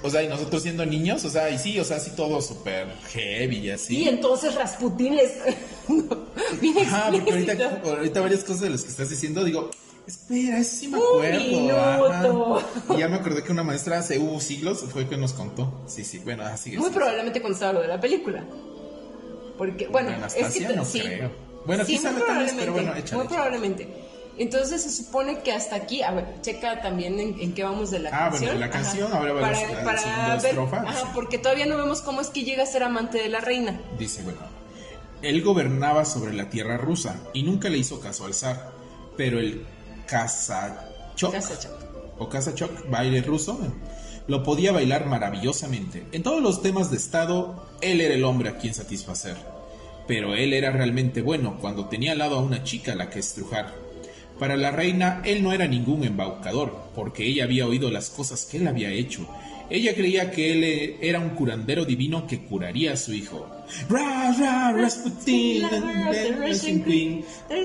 [0.02, 2.88] O sea, y nosotros siendo niños, o sea, y sí, o sea, así todo súper
[3.12, 4.04] heavy y así.
[4.04, 5.34] Y entonces Rasputín les...
[6.88, 9.70] Ajá, porque ahorita, ahorita varias cosas de las que estás diciendo, digo,
[10.08, 12.58] espera, eso sí me Un acuerdo.
[12.58, 12.96] ajá.
[12.96, 15.84] Y ya me acordé que una maestra hace uh, siglos fue que nos contó.
[15.88, 18.44] Sí, sí, bueno, así Muy probablemente cuando estaba lo de la película.
[19.58, 21.02] Porque, bueno, es que Anastasia, no sí.
[21.02, 21.32] creo.
[21.66, 23.28] Bueno, sí, quizá muy probablemente, pero bueno, échale, muy échale.
[23.28, 23.88] probablemente.
[24.40, 28.00] Entonces se supone que hasta aquí, a ver, checa también en, en qué vamos de
[28.00, 28.46] la Ah, canción.
[28.52, 31.76] bueno, la canción, ahora vamos para, a la para ver, estrofa, ajá, porque todavía no
[31.78, 33.80] vemos cómo es que llega a ser amante de la reina.
[34.00, 34.40] Dice, bueno,
[35.22, 38.72] él gobernaba sobre la tierra rusa y nunca le hizo caso al zar,
[39.18, 39.66] pero el
[40.08, 41.36] Kazachok.
[42.18, 43.60] o Kazachok, baile ruso,
[44.28, 46.06] lo podía bailar maravillosamente.
[46.12, 49.36] En todos los temas de Estado, él era el hombre a quien satisfacer.
[50.08, 53.20] Pero él era realmente bueno cuando tenía al lado a una chica a la que
[53.20, 53.74] estrujar.
[54.40, 58.56] Para la reina, él no era ningún embaucador, porque ella había oído las cosas que
[58.56, 59.28] él había hecho.
[59.70, 63.59] Ella creía que él era un curandero divino que curaría a su hijo.
[63.90, 67.26] Ra, ra, Rasputin, La the Russian Queen.
[67.50, 67.56] La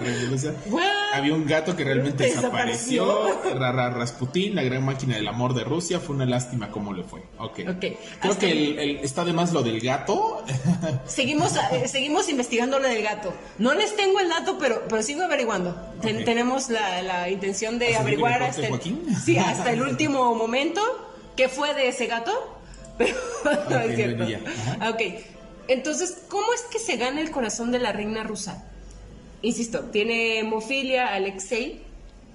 [0.00, 0.56] revolución.
[0.70, 0.82] What?
[1.14, 3.40] Había un gato que realmente Desapareció.
[3.54, 6.00] Ra, ra, Rasputín, la gran máquina del amor de Rusia.
[6.00, 7.20] Fue una lástima cómo le fue.
[7.38, 7.60] Ok.
[7.68, 7.84] Ok.
[8.20, 10.44] Creo que el- el- está de más lo del gato.
[11.06, 13.32] Seguimos, eh, seguimos investigando lo del gato.
[13.58, 15.74] No les tengo el dato, pero, pero sigo averiguando.
[16.00, 16.24] Ten- Ok.
[16.24, 18.80] tenemos la, la intención de ¿Hasta el averiguar hasta el,
[19.24, 20.80] sí, hasta el último momento
[21.36, 22.32] qué fue de ese gato.
[23.00, 24.24] Pero no Ok, es cierto.
[24.90, 25.02] Ok.
[25.68, 28.64] Entonces, ¿cómo es que se gana el corazón de la reina rusa?
[29.42, 31.82] Insisto, tiene hemofilia, Alexei,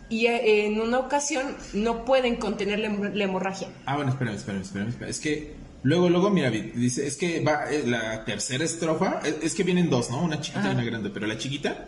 [0.10, 3.68] y eh, en una ocasión no pueden contener la, hem- la hemorragia.
[3.86, 5.10] Ah, bueno, espérame, espérame, espérame, espérame.
[5.12, 9.54] Es que luego, luego, mira, dice, es que va eh, la tercera estrofa, es, es
[9.56, 10.24] que vienen dos, ¿no?
[10.24, 10.70] Una chiquita Ajá.
[10.72, 11.86] y una grande, pero la chiquita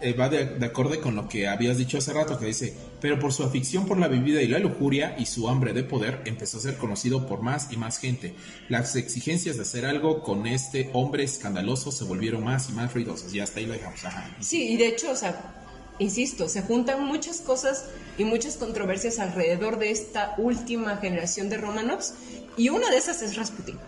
[0.00, 3.18] eh, va de, de acorde con lo que habías dicho hace rato, que dice, pero
[3.18, 6.58] por su afición por la bebida y la lujuria y su hambre de poder, empezó
[6.58, 8.34] a ser conocido por más y más gente.
[8.68, 13.34] Las exigencias de hacer algo con este hombre escandaloso se volvieron más y más ruidosas.
[13.34, 14.04] Y hasta ahí lo dejamos.
[14.04, 14.36] Ajá.
[14.40, 15.54] Sí, y de hecho, o sea,
[15.98, 17.86] insisto, se juntan muchas cosas
[18.18, 22.14] y muchas controversias alrededor de esta última generación de Romanovs,
[22.56, 23.78] y una de esas es Rasputin.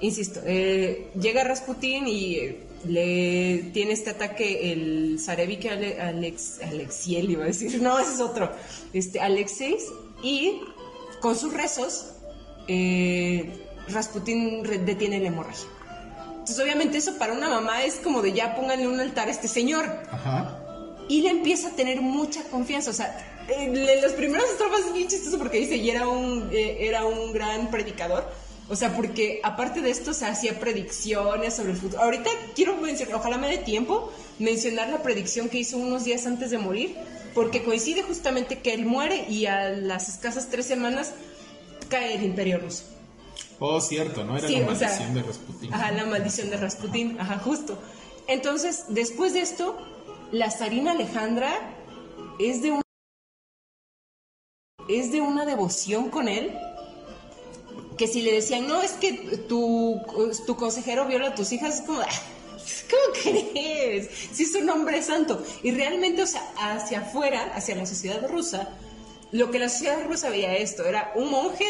[0.00, 7.30] Insisto, eh, llega Rasputin y eh, le tiene este ataque el Zarevich Ale- Alex, Alexiel,
[7.30, 8.50] iba a decir, no, ese es otro,
[8.92, 9.84] este, Alexeis,
[10.22, 10.60] y
[11.20, 12.06] con sus rezos,
[12.68, 13.52] eh,
[13.88, 15.66] Rasputin detiene la hemorragia.
[16.30, 19.46] Entonces, obviamente, eso para una mamá es como de ya pónganle un altar a este
[19.46, 19.84] señor.
[20.10, 20.58] Ajá.
[21.08, 22.90] Y le empieza a tener mucha confianza.
[22.90, 26.78] O sea, en las primeras estrofas es bien chistoso porque dice, y era un, eh,
[26.80, 28.28] era un gran predicador.
[28.72, 32.02] O sea, porque aparte de esto se hacía predicciones sobre el futuro.
[32.02, 36.50] Ahorita quiero mencionar, ojalá me dé tiempo, mencionar la predicción que hizo unos días antes
[36.50, 36.96] de morir,
[37.34, 41.12] porque coincide justamente que él muere y a las escasas tres semanas
[41.90, 42.84] cae el imperio ruso.
[43.58, 44.38] Oh, cierto, ¿no?
[44.38, 45.74] Era Sí, la o sea, maldición de Rasputin.
[45.74, 47.78] Ajá, la maldición de Rasputín, ajá, justo.
[48.26, 49.76] Entonces, después de esto,
[50.30, 51.52] la zarina Alejandra
[52.38, 52.82] es de un
[54.88, 56.56] es de una devoción con él
[57.96, 59.12] que si le decían, no, es que
[59.48, 60.00] tu,
[60.46, 62.06] tu consejero viola a tus hijas, es como, "Ah,
[62.90, 64.08] ¿cómo crees?
[64.32, 65.42] Si es un hombre santo.
[65.62, 68.70] Y realmente, o sea, hacia afuera, hacia la sociedad rusa,
[69.32, 71.64] lo que la sociedad rusa veía esto era un monje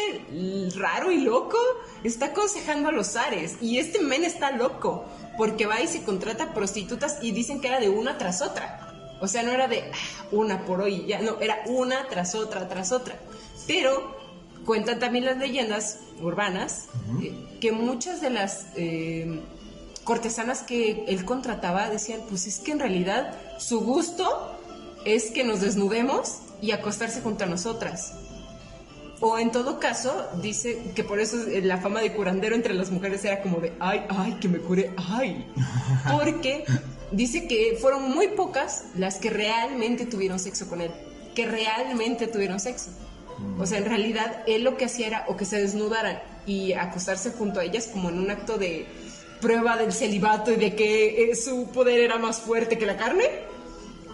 [0.75, 1.57] raro y loco
[2.03, 5.05] está aconsejando a los zares y este men está loco
[5.37, 9.15] porque va y se contrata prostitutas y dicen que era de una tras otra.
[9.21, 12.67] O sea, no era de "Ah, una por hoy, ya no, era una tras otra,
[12.67, 13.17] tras otra.
[13.65, 14.22] Pero
[14.65, 16.87] cuentan también las leyendas urbanas
[17.21, 19.41] eh, que muchas de las eh,
[20.03, 24.57] cortesanas que él contrataba decían, pues es que en realidad su gusto
[25.05, 28.13] es que nos desnudemos y acostarse junto a nosotras.
[29.19, 32.91] O en todo caso, dice que por eso eh, la fama de curandero entre las
[32.91, 35.45] mujeres era como de, ay, ay, que me cure, ay.
[36.11, 36.65] Porque
[37.11, 40.91] dice que fueron muy pocas las que realmente tuvieron sexo con él,
[41.35, 42.89] que realmente tuvieron sexo.
[43.59, 47.31] O sea, en realidad él lo que hacía era o que se desnudaran y acostarse
[47.31, 48.85] junto a ellas como en un acto de
[49.41, 53.23] prueba del celibato y de que eh, su poder era más fuerte que la carne.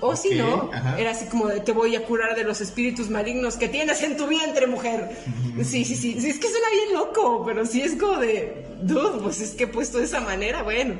[0.01, 0.97] O si no, ajá.
[0.97, 4.15] era así como de te voy a curar de los espíritus malignos que tienes en
[4.15, 5.09] tu vientre, mujer.
[5.57, 9.21] Sí, sí, sí, sí, es que suena bien loco, pero sí es como de, dude,
[9.21, 10.95] pues es que puesto de esa manera, bueno.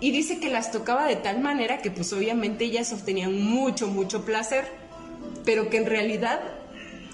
[0.00, 4.24] Y dice que las tocaba de tal manera que pues obviamente ellas obtenían mucho, mucho
[4.24, 4.66] placer,
[5.44, 6.40] pero que en realidad,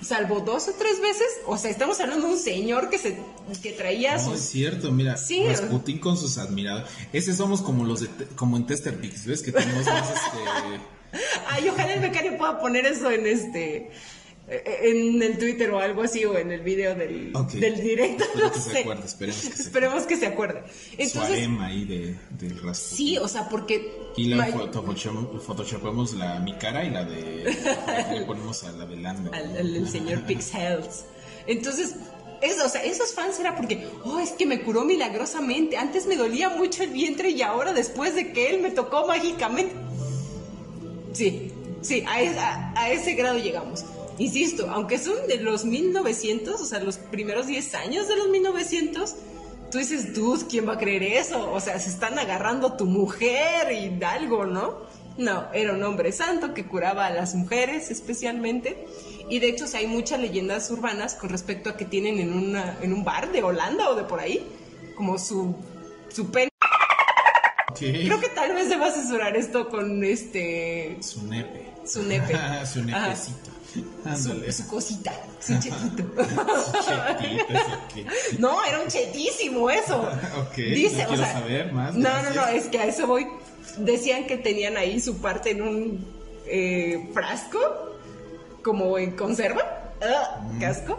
[0.03, 3.19] salvo dos o tres veces, o sea, estamos hablando de un señor que se
[3.62, 4.35] que traía No, sus...
[4.35, 6.91] es cierto, mira, Sí, Rasputin con sus admiradores.
[7.12, 9.43] Ese somos como los de, como en Tester Pix, ¿ves?
[9.43, 10.81] Que tenemos más este...
[11.49, 13.91] Ay, ojalá el becario pueda poner eso en este
[14.65, 18.25] en el Twitter o algo así o en el video del, del directo.
[18.25, 18.79] Espero no que se sé.
[18.81, 20.62] acuerde, esperemos que se Esperemos que se acuerde.
[20.99, 22.97] Entonces, ahí de, del Rasputin.
[22.97, 27.51] sí, o sea, porque Y la ma- photoshop- photoshopemos la, mi cara y la de...
[27.97, 29.31] aquí le ponemos a la de Lando.
[29.33, 31.05] al, señor Pixels.
[31.47, 31.95] Entonces,
[32.43, 35.77] eso, o sea, esos fans era porque, oh, es que me curó milagrosamente.
[35.77, 39.75] Antes me dolía mucho el vientre y ahora después de que él me tocó mágicamente.
[41.13, 41.50] Sí,
[41.83, 43.85] sí, a, a- a ese grado llegamos.
[44.23, 49.16] Insisto, aunque son de los 1900, o sea, los primeros 10 años de los 1900,
[49.68, 51.50] tú dices, dude, ¿quién va a creer eso?
[51.50, 54.77] O sea, se están agarrando a tu mujer y algo, ¿no?
[55.18, 58.87] No, era un hombre santo que curaba a las mujeres especialmente.
[59.29, 62.33] Y de hecho, o sea, hay muchas leyendas urbanas con respecto a que tienen en,
[62.33, 64.46] una, en un bar de Holanda o de por ahí,
[64.94, 65.52] como su,
[66.10, 66.48] su pene.
[67.77, 68.04] ¿Qué?
[68.06, 71.71] Creo que tal vez deba asesorar esto con este Su nepe.
[71.87, 72.33] Su nepe.
[72.72, 73.08] su Ajá.
[73.08, 73.50] nepecito.
[74.16, 76.04] Su, su cosita, su chetito.
[78.38, 79.96] No, era un chetísimo eso.
[80.40, 82.35] Ok, Dice, no o sea, saber más, No, no, gracias.
[82.37, 83.26] no, es que a eso voy.
[83.78, 86.06] Decían que tenían ahí su parte en un
[86.46, 87.58] eh, frasco,
[88.62, 89.62] como en conserva,
[90.02, 90.60] ah, Mm.
[90.60, 90.98] casco,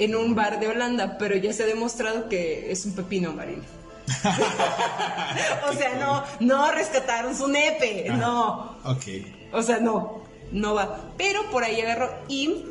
[0.00, 3.62] en un bar de Holanda, pero ya se ha demostrado que es un pepino marino.
[5.68, 8.16] o sea, no, no rescataron su nepe, Ah.
[8.16, 8.78] no.
[8.84, 9.04] Ok.
[9.52, 10.22] O sea, no,
[10.52, 11.12] no va.
[11.16, 12.64] Pero por ahí agarró y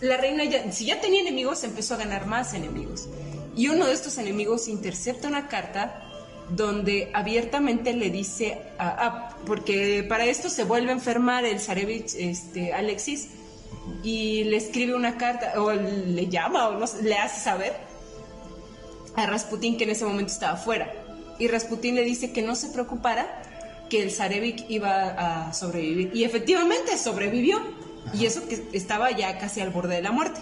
[0.00, 3.08] la reina ya, si ya tenía enemigos, empezó a ganar más enemigos.
[3.56, 6.04] Y uno de estos enemigos intercepta una carta
[6.50, 12.72] donde abiertamente le dice, a, porque para esto se vuelve a enfermar el Zarevich este,
[12.72, 13.28] Alexis
[14.02, 17.74] y le escribe una carta o le llama o no le hace saber
[19.16, 20.92] a Rasputín que en ese momento estaba fuera.
[21.38, 23.42] Y Rasputín le dice que no se preocupara,
[23.88, 26.10] que el Zarevich iba a sobrevivir.
[26.14, 27.60] Y efectivamente sobrevivió.
[28.14, 30.40] Y eso que estaba ya casi al borde de la muerte.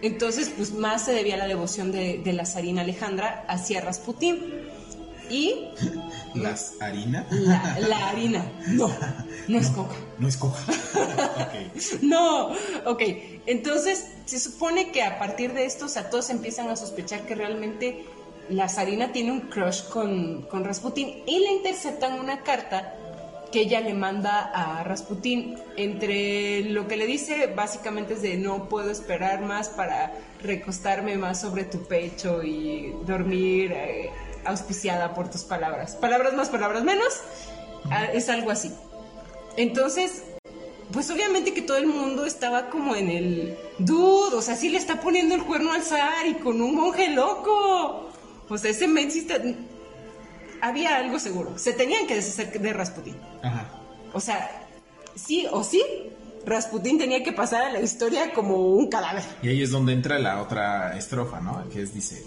[0.00, 4.40] Entonces, pues más se debía a la devoción de, la zarina Alejandra hacia Rasputín.
[5.28, 5.68] Y...
[6.34, 7.26] ¿Las harina?
[7.30, 8.44] La, harina.
[8.68, 8.90] No,
[9.48, 9.94] no, es coca.
[10.18, 10.58] No es coca.
[12.02, 12.48] No,
[12.86, 13.02] ok.
[13.46, 17.34] Entonces, se supone que a partir de esto, o sea, todos empiezan a sospechar que
[17.34, 18.04] realmente
[18.50, 22.94] la zarina tiene un crush con, con Rasputín y le interceptan una carta
[23.50, 25.58] que ella le manda a Rasputín.
[25.76, 31.40] Entre lo que le dice básicamente es de no puedo esperar más para recostarme más
[31.40, 34.10] sobre tu pecho y dormir eh,
[34.44, 35.96] auspiciada por tus palabras.
[35.96, 37.20] Palabras más, palabras menos.
[37.90, 38.72] Ah, es algo así.
[39.56, 40.24] Entonces,
[40.92, 45.00] pues obviamente que todo el mundo estaba como en el dude, o sea, le está
[45.00, 48.07] poniendo el cuerno al zar y con un monje loco.
[48.48, 49.08] Pues ese men
[50.60, 51.58] había algo seguro.
[51.58, 53.16] Se tenían que deshacer de Rasputín.
[53.42, 53.68] Ajá.
[54.12, 54.66] O sea,
[55.14, 55.82] sí o sí,
[56.46, 59.22] Rasputín tenía que pasar a la historia como un cadáver.
[59.42, 61.68] Y ahí es donde entra la otra estrofa, ¿no?
[61.68, 62.24] Que es, dice,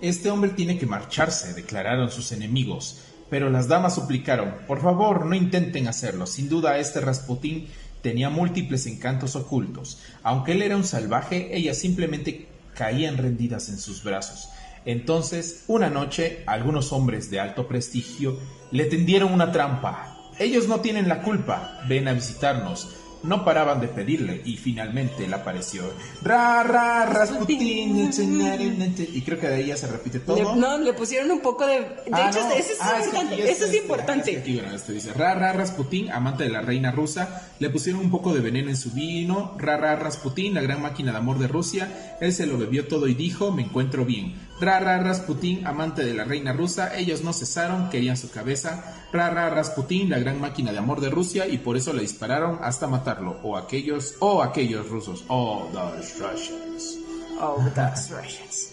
[0.00, 3.02] este hombre tiene que marcharse, declararon sus enemigos.
[3.28, 6.26] Pero las damas suplicaron, por favor, no intenten hacerlo.
[6.26, 7.68] Sin duda, este Rasputín
[8.02, 10.00] tenía múltiples encantos ocultos.
[10.22, 14.48] Aunque él era un salvaje, ellas simplemente caían rendidas en sus brazos.
[14.84, 18.38] Entonces, una noche, algunos hombres de alto prestigio
[18.70, 20.16] le tendieron una trampa.
[20.38, 21.80] Ellos no tienen la culpa.
[21.88, 22.88] Ven a visitarnos
[23.22, 25.84] no paraban de pedirle y finalmente le apareció
[26.22, 30.56] ra ra Rasputin y creo que de ahí ya se repite todo.
[30.56, 33.74] no, le pusieron un poco de de ah, hecho eso es ah, importante, eso es
[33.74, 34.36] importante.
[34.36, 38.10] aquí, bueno, este dice ra ra Rasputin, amante de la reina rusa, le pusieron un
[38.10, 41.48] poco de veneno en su vino, ra ra Rasputin, la gran máquina de amor de
[41.48, 46.04] Rusia, él se lo bebió todo y dijo, "Me encuentro bien." Ra ra Rasputin, amante
[46.04, 49.08] de la reina rusa, ellos no cesaron, querían su cabeza.
[49.12, 52.60] Ra ra Rasputin, la gran máquina de amor de Rusia y por eso le dispararon
[52.62, 56.96] hasta matar o aquellos, o aquellos rusos, o those Russians.
[57.40, 58.68] Oh, those Russians.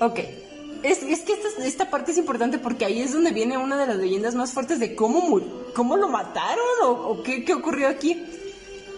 [0.00, 0.18] Ok.
[0.82, 3.86] Es, es que esta, esta, parte es importante porque ahí es donde viene una de
[3.86, 5.40] las leyendas más fuertes de cómo,
[5.72, 8.20] cómo lo mataron o, qué, qué, ocurrió aquí.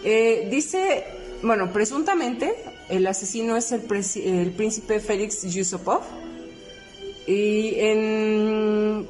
[0.03, 1.05] Eh, dice,
[1.43, 2.55] bueno, presuntamente
[2.89, 3.83] el asesino es el,
[4.25, 6.01] el príncipe Félix Yusupov.
[7.27, 9.07] Y en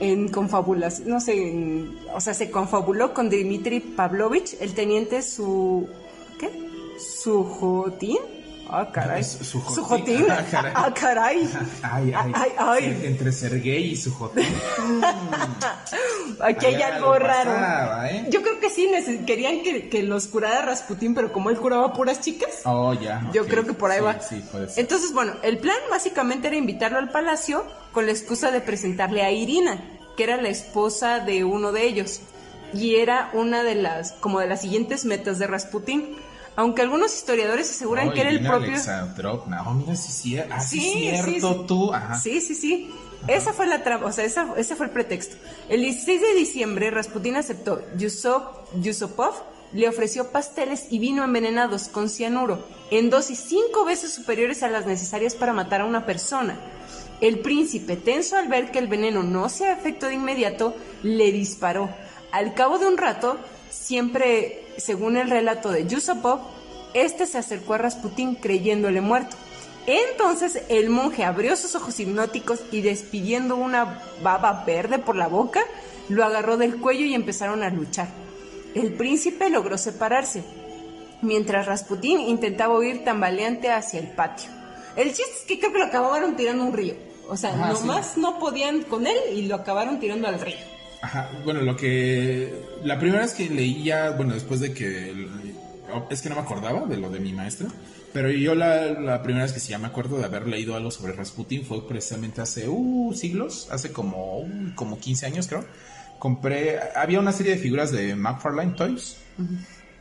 [0.00, 5.88] en confabulación, no sé, o sea, se confabuló con Dmitry Pavlovich, el teniente su...
[6.38, 6.50] ¿qué?
[6.98, 8.18] Sujotín.
[8.76, 9.22] Ah, caray.
[9.22, 10.26] Sujotín.
[10.74, 11.48] Ah, caray.
[11.82, 14.44] Ay, ay, ay, Entre Sergei y Sujotín.
[16.40, 18.04] Aquí hay algo raro.
[18.06, 18.26] ¿eh?
[18.30, 18.90] Yo creo que sí,
[19.24, 22.62] querían que, que, los curara Rasputín, pero como él curaba puras chicas.
[22.64, 23.30] Oh, ya.
[23.32, 24.18] Yo creo que por ahí va.
[24.20, 24.82] Sí, puede ser.
[24.82, 29.30] Entonces, bueno, el plan básicamente era invitarlo al palacio con la excusa de presentarle a
[29.30, 29.84] Irina,
[30.16, 32.22] que era la esposa de uno de ellos.
[32.72, 36.16] Y era una de las, como de las siguientes metas de Rasputín
[36.56, 38.74] aunque algunos historiadores aseguran que era el propio.
[39.66, 41.92] Oh, mira, sí, sí, ah, sí, cierto, tú.
[42.22, 42.94] Sí, sí, sí.
[43.26, 45.36] Esa fue la trama, o sea, ese fue el pretexto.
[45.68, 47.82] El 16 de diciembre, Rasputin aceptó.
[47.96, 49.34] Yusupov
[49.72, 54.86] le ofreció pasteles y vino envenenados con cianuro, en dosis cinco veces superiores a las
[54.86, 56.56] necesarias para matar a una persona.
[57.20, 61.88] El príncipe, tenso al ver que el veneno no se efecto de inmediato, le disparó.
[62.30, 63.38] Al cabo de un rato,
[63.70, 66.40] siempre según el relato de Yusupov,
[66.94, 69.36] este se acercó a Rasputín creyéndole muerto.
[69.86, 75.60] Entonces el monje abrió sus ojos hipnóticos y despidiendo una baba verde por la boca,
[76.08, 78.08] lo agarró del cuello y empezaron a luchar.
[78.74, 80.42] El príncipe logró separarse,
[81.22, 84.50] mientras Rasputín intentaba huir tambaleante hacia el patio.
[84.96, 86.94] El chiste es que creo que lo acabaron tirando a un río.
[87.28, 90.73] O sea, nomás no podían con él y lo acabaron tirando al río.
[91.04, 92.50] Ajá, bueno, lo que...
[92.82, 95.28] La primera vez que leía, bueno, después de que...
[96.08, 97.68] Es que no me acordaba de lo de mi maestra,
[98.14, 101.12] pero yo la, primera vez que sí ya me acuerdo de haber leído algo sobre
[101.12, 105.66] Rasputin fue precisamente hace uh, siglos, hace como, uh, como 15 años creo.
[106.18, 109.18] Compré, había una serie de figuras de McFarlane Toys,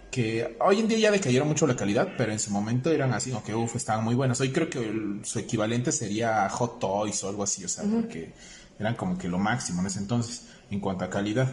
[0.09, 3.33] que hoy en día ya decayeron mucho la calidad, pero en su momento eran así,
[3.45, 4.39] que uff, estaban muy buenas.
[4.39, 8.31] Hoy creo que su equivalente sería Hot Toys o algo así, o sea, porque
[8.79, 11.47] eran como que lo máximo en ese entonces en cuanto a calidad.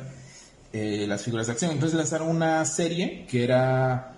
[0.72, 1.70] Eh, las figuras de acción.
[1.72, 4.12] Entonces lanzaron una serie que era.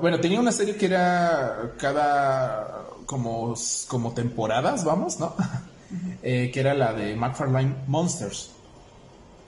[0.00, 2.84] Bueno, tenía una serie que era cada.
[3.06, 3.54] como,
[3.88, 5.34] como temporadas, vamos, ¿no?
[6.22, 8.50] eh, que era la de McFarlane Monsters.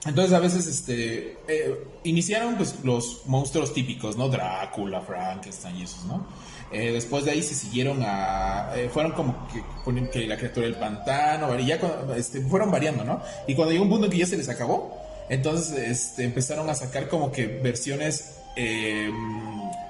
[0.05, 4.29] Entonces a veces este eh, iniciaron pues los monstruos típicos, ¿no?
[4.29, 6.27] Drácula, Frankenstein y esos, ¿no?
[6.71, 9.63] Eh, después de ahí se siguieron a eh, fueron como que
[10.11, 11.79] que la criatura del pantano, y ya
[12.15, 13.21] este, fueron variando, ¿no?
[13.47, 14.95] Y cuando llegó un punto en que ya se les acabó,
[15.29, 19.11] entonces este, empezaron a sacar como que versiones em,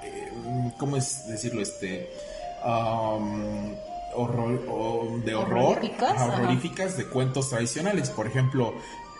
[0.02, 1.60] em, ¿cómo es decirlo?
[1.60, 2.10] Este
[4.14, 5.78] horror, de horror,
[6.18, 8.10] horroríficas de cuentos tradicionales.
[8.10, 8.74] Por ejemplo,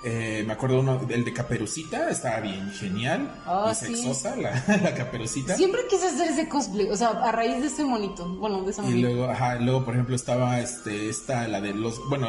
[0.05, 3.43] eh, me acuerdo uno, el de Caperucita, estaba bien genial.
[3.47, 4.53] Oh, sexosa, la,
[4.95, 5.57] Caperucita.
[5.57, 8.29] Siempre quise hacer ese cosplay, o sea, a raíz de ese monito.
[8.29, 8.97] Bueno, de monito.
[8.97, 12.29] Y luego, ajá, luego, por ejemplo, estaba este, esta, la de los, bueno,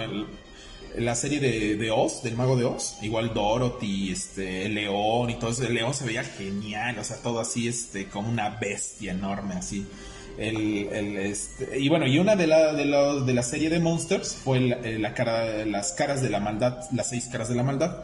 [0.96, 5.36] la serie de, de, Oz, del mago de Oz, igual Dorothy, este, el león y
[5.36, 5.64] todo eso.
[5.64, 9.86] El león se veía genial, o sea, todo así, este, como una bestia enorme, así.
[10.38, 13.80] El, el, este, y bueno, y una de la, de, la, de la serie de
[13.80, 17.64] Monsters fue eh, la, cara, las caras de la maldad, las seis caras de la
[17.64, 17.98] maldad,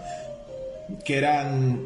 [1.05, 1.79] que eran...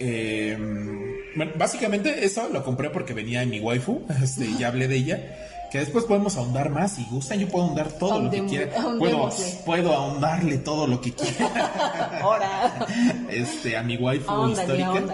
[0.00, 4.96] Em, bueno, básicamente eso lo compré porque venía en mi waifu, este, ya hablé de
[4.96, 5.44] ella.
[5.70, 6.94] Que después podemos ahondar más.
[6.94, 8.74] Si gustan, yo puedo ahondar todo lo que quiera.
[8.98, 9.28] Puedo,
[9.66, 12.18] puedo ahondarle todo lo que quiera.
[12.22, 12.86] Ahora.
[13.28, 15.04] este, a mi waifu histórica.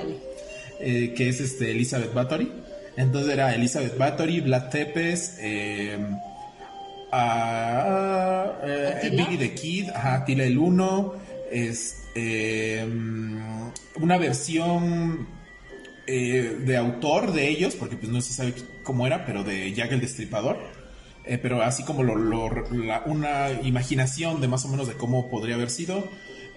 [0.78, 2.52] Eh, que es este Elizabeth Bathory.
[2.96, 5.98] Entonces era Elizabeth Bathory, Vlad Tepes, eh,
[8.62, 11.14] eh Billy the Kid, ajá, Tila el Uno,
[11.50, 12.86] es, eh,
[14.00, 15.26] una versión
[16.06, 19.92] eh, de autor de ellos, porque pues no se sabe cómo era, pero de Jack
[19.92, 20.58] el Destripador.
[21.42, 26.08] pero así como una imaginación de más o menos de cómo podría haber sido.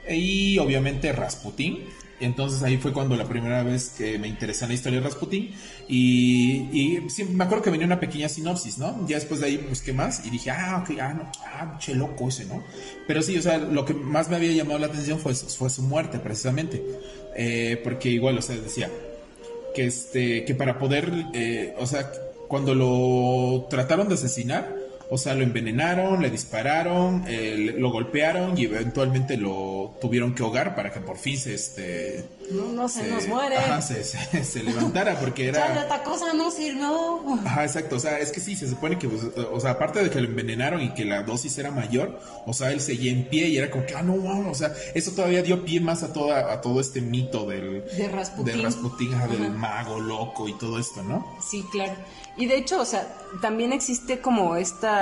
[0.10, 1.86] Y obviamente Rasputin,
[2.20, 5.52] entonces ahí fue cuando la primera vez que me interesé en la historia de Rasputin
[5.88, 7.00] y,
[7.30, 9.08] me acuerdo que venía una pequeña sinopsis, ¿no?
[9.08, 12.30] Ya después de ahí busqué más y dije, ah, ok, ah, no, ah, che loco
[12.30, 12.64] ese, ¿no?
[13.08, 15.84] Pero sí, o sea, lo que más me había llamado la atención fue, fue su
[15.84, 16.84] muerte precisamente,
[17.36, 18.90] eh, porque igual, o sea, decía
[19.76, 22.12] que, este, que para poder, eh, o sea,
[22.48, 24.76] cuando lo trataron de asesinar,
[25.10, 30.76] o sea, lo envenenaron, le dispararon, eh, lo golpearon y eventualmente lo tuvieron que ahogar
[30.76, 33.58] para que por fin se este no, no se, nos muere.
[33.58, 35.82] Ajá, se, se, levantara porque era.
[35.82, 37.20] esta cosa no sirvió.
[37.46, 37.98] Ajá, exacto.
[37.98, 40.28] O sea, es que sí, se supone que, pues, o sea, aparte de que lo
[40.28, 43.70] envenenaron y que la dosis era mayor, o sea, él seguía en pie y era
[43.70, 46.62] como que, ah, no, wow, o sea, eso todavía dio pie más a, toda, a
[46.62, 47.84] todo este mito del.
[47.98, 48.58] De Rasputin.
[48.58, 51.38] De Rasputin, del mago loco y todo esto, ¿no?
[51.42, 51.94] Sí, claro.
[52.38, 53.08] Y de hecho, o sea,
[53.42, 54.97] también existe como esta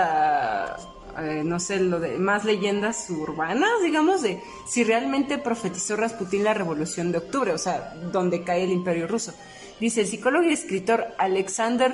[1.17, 6.53] eh, no sé, lo de más leyendas urbanas, digamos, de si realmente profetizó Rasputín la
[6.53, 9.33] revolución de octubre, o sea, donde cae el imperio ruso.
[9.79, 11.91] Dice el psicólogo y escritor Alexander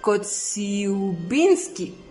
[0.00, 2.03] Kotsiubinsky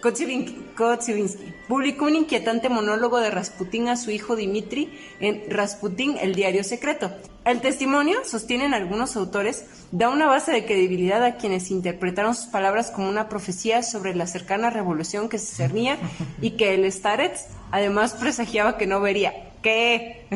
[0.00, 6.64] Kotsivinsky publicó un inquietante monólogo de Rasputín a su hijo Dimitri en Rasputín, el diario
[6.64, 7.12] secreto.
[7.44, 12.90] El testimonio, sostienen algunos autores, da una base de credibilidad a quienes interpretaron sus palabras
[12.90, 15.98] como una profecía sobre la cercana revolución que se cernía
[16.40, 19.32] y que el Starets además presagiaba que no vería.
[19.62, 20.26] ¿Qué?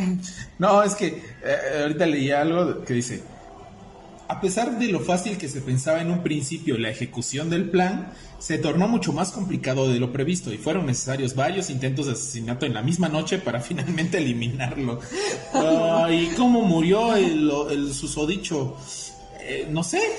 [0.58, 3.22] No, es que eh, ahorita leí algo que dice,
[4.34, 8.12] a pesar de lo fácil que se pensaba en un principio la ejecución del plan,
[8.40, 12.66] se tornó mucho más complicado de lo previsto y fueron necesarios varios intentos de asesinato
[12.66, 14.98] en la misma noche para finalmente eliminarlo.
[16.10, 18.76] ¿Y cómo murió el, susodicho?
[19.46, 20.00] Eh, no sé.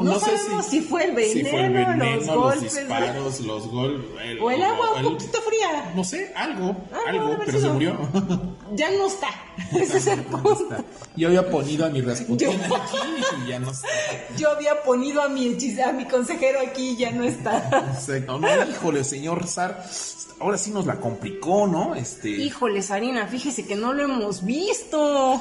[0.00, 4.38] No, sabemos si, fue el veneno, los, golpes, los disparos, los golpes.
[4.40, 5.92] o el agua un poquito fría.
[5.94, 7.96] No sé, algo, ah, algo, pero se murió.
[8.72, 9.28] Ya no está.
[9.72, 10.68] Ese es el punto.
[11.16, 12.98] Yo había ponido a mi Rasputin aquí
[13.44, 13.88] y ya no está.
[14.36, 17.98] Yo había ponido a mi, a mi consejero aquí y ya no está.
[18.26, 19.84] No, no, híjole, señor Zar,
[20.40, 21.94] ahora sí nos la complicó, ¿no?
[21.94, 22.30] Este...
[22.30, 25.40] Híjole, Sarina, fíjese que no lo hemos visto.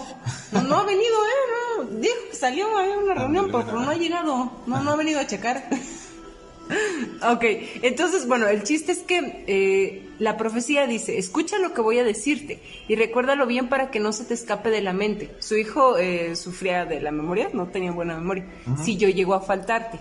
[0.51, 1.77] No, ha venido, ¿eh?
[1.77, 4.51] No, dijo que salió a una reunión, pero, no ha llegado.
[4.67, 5.69] No, no ha venido a checar.
[7.31, 7.43] ok,
[7.81, 12.03] entonces, bueno, el chiste es que eh, la profecía dice, escucha lo que voy a
[12.03, 15.31] decirte y recuérdalo bien para que no se te escape de la mente.
[15.39, 18.45] Su hijo eh, sufría de la memoria, no tenía buena memoria.
[18.83, 19.99] Si yo llego a faltarte.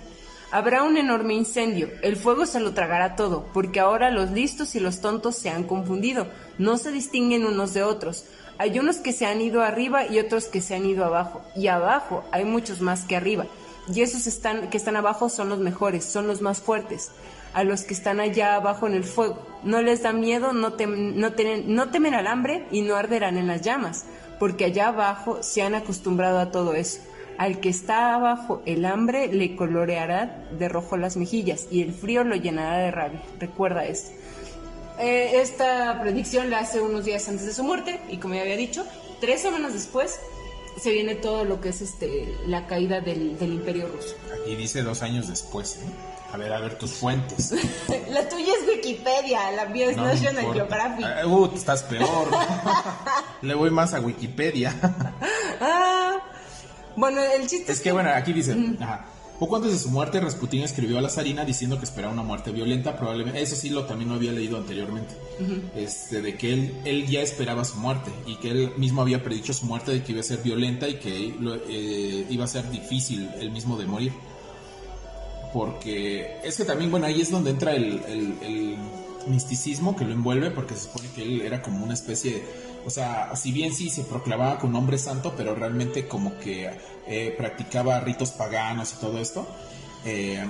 [0.50, 4.80] Habrá un enorme incendio, el fuego se lo tragará todo, porque ahora los listos y
[4.80, 6.26] los tontos se han confundido,
[6.56, 8.24] no se distinguen unos de otros.
[8.56, 11.66] Hay unos que se han ido arriba y otros que se han ido abajo, y
[11.66, 13.44] abajo hay muchos más que arriba,
[13.92, 17.10] y esos están, que están abajo son los mejores, son los más fuertes.
[17.52, 21.30] A los que están allá abajo en el fuego, no les da miedo, no, no,
[21.66, 24.06] no temen al hambre y no arderán en las llamas,
[24.38, 27.00] porque allá abajo se han acostumbrado a todo eso.
[27.38, 32.24] Al que está abajo el hambre le coloreará de rojo las mejillas y el frío
[32.24, 33.22] lo llenará de rabia.
[33.38, 34.08] Recuerda eso.
[34.98, 38.56] eh, esta predicción la hace unos días antes de su muerte y como ya había
[38.56, 38.84] dicho,
[39.20, 40.18] tres semanas después
[40.80, 44.14] se viene todo lo que es este la caída del, del imperio ruso.
[44.42, 45.76] Aquí dice dos años después.
[45.76, 45.86] ¿eh?
[46.32, 47.52] A ver, a ver tus fuentes.
[48.10, 50.52] la tuya es Wikipedia, la mía es No National.
[50.52, 51.04] Geographic.
[51.06, 52.28] Ah, Uh, estás peor.
[53.42, 54.74] Le voy más a Wikipedia.
[55.60, 56.18] Ah,
[56.98, 59.06] bueno, el chiste Es que bueno, aquí dice, ajá.
[59.38, 62.50] Poco antes de su muerte, Rasputín escribió a la zarina diciendo que esperaba una muerte
[62.50, 65.14] violenta, probablemente, eso sí lo también lo había leído anteriormente,
[65.76, 69.52] este, de que él, él ya esperaba su muerte y que él mismo había predicho
[69.52, 72.68] su muerte de que iba a ser violenta y que lo- eh, iba a ser
[72.68, 74.12] difícil él mismo de morir.
[75.52, 78.76] Porque es que también, bueno, ahí es donde entra el, el- el
[79.28, 82.44] misticismo que lo envuelve, porque se supone que él era como una especie de,
[82.86, 86.70] o sea, si bien sí se proclamaba con hombre santo, pero realmente como que
[87.06, 89.46] eh, practicaba ritos paganos y todo esto.
[90.04, 90.48] eh,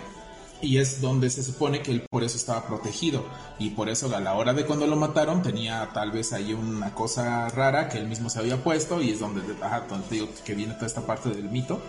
[0.61, 3.25] y es donde se supone que él por eso estaba protegido.
[3.59, 6.95] Y por eso a la hora de cuando lo mataron tenía tal vez ahí una
[6.95, 9.01] cosa rara que él mismo se había puesto.
[9.01, 11.81] Y es donde, ajá, donde digo que viene toda esta parte del mito.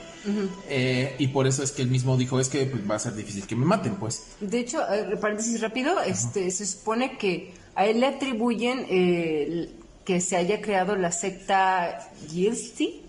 [0.68, 3.16] Eh, y por eso es que él mismo dijo, es que pues, va a ser
[3.16, 4.28] difícil que me maten, pues.
[4.40, 9.70] De hecho, eh, paréntesis rápido, este, se supone que a él le atribuyen eh,
[10.10, 12.99] que se haya creado la secta Gilsti,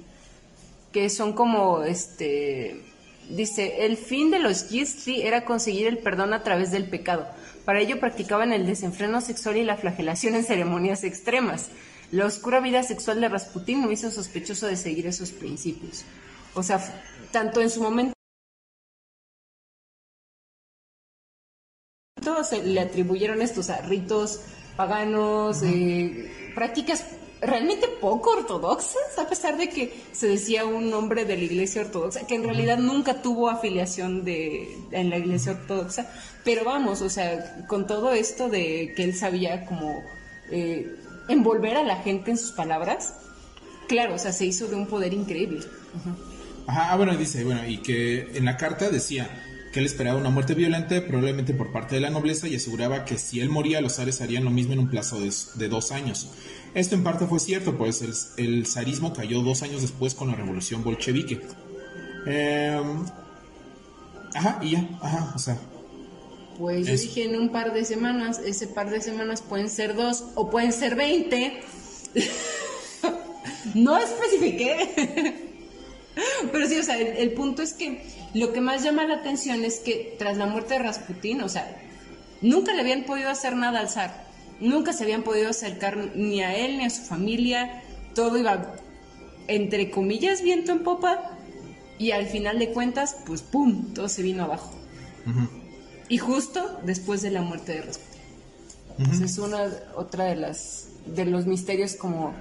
[0.93, 2.83] que son como, este,
[3.31, 7.27] dice, el fin de los Gilsti era conseguir el perdón a través del pecado.
[7.65, 11.71] Para ello practicaban el desenfreno sexual y la flagelación en ceremonias extremas.
[12.13, 16.05] La oscura vida sexual de Rasputín lo hizo sospechoso de seguir esos principios.
[16.53, 16.81] O sea,
[17.33, 18.13] tanto en su momento
[22.45, 24.43] se le atribuyeron estos a ritos
[24.77, 27.07] paganos, eh, prácticas
[27.41, 32.27] realmente poco ortodoxas, a pesar de que se decía un hombre de la iglesia ortodoxa,
[32.27, 36.13] que en realidad nunca tuvo afiliación de, en la iglesia ortodoxa,
[36.45, 40.05] pero vamos, o sea, con todo esto de que él sabía como
[40.51, 40.97] eh,
[41.31, 43.15] envolver a la gente en sus palabras,
[43.89, 45.61] claro, o sea, se hizo de un poder increíble.
[46.67, 49.31] Ajá, ah, bueno, dice, bueno, y que en la carta decía
[49.73, 53.19] que él esperaba una muerte violenta, probablemente por parte de la nobleza, y aseguraba que
[53.19, 56.29] si él moría, los zares harían lo mismo en un plazo de, de dos años.
[56.75, 58.15] Esto en parte fue cierto, pues el,
[58.45, 61.41] el zarismo cayó dos años después con la revolución bolchevique.
[62.27, 62.81] Eh,
[64.35, 65.59] ajá, y ya, ajá, o sea,
[66.59, 70.25] Pues yo dije en un par de semanas, ese par de semanas pueden ser dos
[70.35, 71.63] o pueden ser veinte.
[73.75, 75.47] no especifiqué.
[76.53, 78.03] Pero sí, o sea, el, el punto es que
[78.35, 81.77] lo que más llama la atención es que tras la muerte de Rasputín, o sea,
[82.41, 84.29] nunca le habían podido hacer nada al zar.
[84.61, 87.83] Nunca se habían podido acercar ni a él ni a su familia.
[88.15, 88.75] Todo iba,
[89.49, 91.31] entre comillas, viento en popa.
[91.99, 93.93] Y al final de cuentas, pues ¡pum!
[93.95, 94.73] Todo se vino abajo.
[96.09, 98.21] Y justo después de la muerte de Rasputin.
[98.99, 102.35] Entonces es una otra de las de los misterios como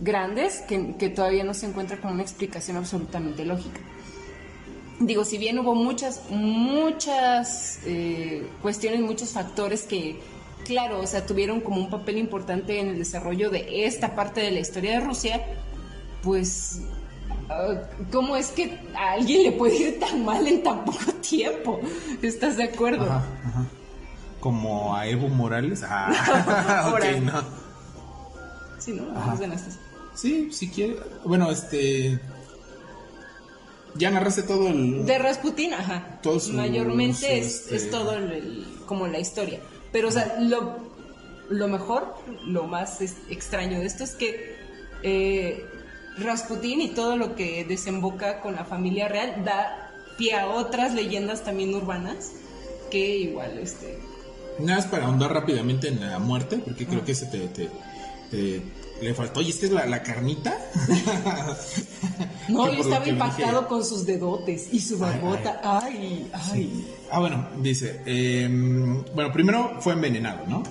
[0.00, 3.80] grandes que, que todavía no se encuentra como una explicación absolutamente lógica.
[5.00, 10.20] Digo, si bien hubo muchas, muchas eh, cuestiones, muchos factores que,
[10.66, 14.50] claro, o sea, tuvieron como un papel importante en el desarrollo de esta parte de
[14.50, 15.42] la historia de Rusia,
[16.22, 16.82] pues,
[17.48, 17.80] ah,
[18.12, 21.80] ¿cómo es que a alguien le puede ir tan mal en tan poco tiempo?
[22.20, 23.04] ¿Estás de acuerdo?
[23.04, 23.64] ajá, ajá.
[24.40, 25.82] Como a Evo Morales.
[25.82, 27.42] Ah, ok, no.
[28.78, 29.18] Sí, ¿no?
[29.18, 29.38] Ajá.
[30.14, 30.96] Sí, si quiere.
[31.24, 32.18] Bueno, este.
[33.96, 35.04] Ya narraste todo el.
[35.06, 36.20] De Rasputin, ajá.
[36.56, 39.58] Mayormente es, este- es todo el- el- como la historia.
[39.92, 40.76] Pero, o sea, lo,
[41.48, 42.14] lo mejor,
[42.46, 44.54] lo más es- extraño de esto es que
[45.02, 45.64] eh,
[46.18, 51.42] Rasputin y todo lo que desemboca con la familia real da pie a otras leyendas
[51.44, 52.32] también urbanas
[52.90, 53.98] que igual, este...
[54.58, 57.70] Nada más para ahondar rápidamente en la muerte, porque creo que ese te, te-
[58.30, 58.60] te-
[59.00, 59.40] le faltó.
[59.40, 60.56] ¿Y esta es la, la carnita?
[62.48, 65.60] No, yo estaba impactado dije- con sus dedotes y su barbota.
[65.62, 66.84] Ay, ay.
[67.10, 68.48] Ah, bueno, dice, eh,
[69.14, 70.62] bueno, primero fue envenenado, ¿no?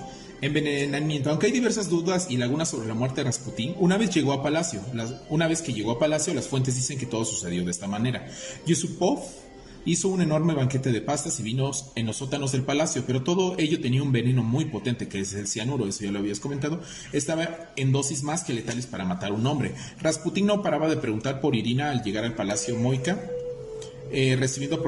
[0.42, 1.30] Envenenamiento.
[1.30, 4.42] Aunque hay diversas dudas y lagunas sobre la muerte de Rasputín, una vez llegó a
[4.42, 4.80] Palacio.
[4.92, 7.86] Las- una vez que llegó a Palacio, las fuentes dicen que todo sucedió de esta
[7.86, 8.26] manera.
[8.66, 9.20] Yusupov
[9.84, 13.54] hizo un enorme banquete de pastas y vinos en los sótanos del palacio, pero todo
[13.58, 16.80] ello tenía un veneno muy potente, que es el cianuro, eso ya lo habías comentado.
[17.12, 19.74] Estaba en dosis más que letales para matar a un hombre.
[20.00, 23.18] Rasputín no paraba de preguntar por Irina al llegar al palacio Moika
[24.12, 24.82] eh, recibiendo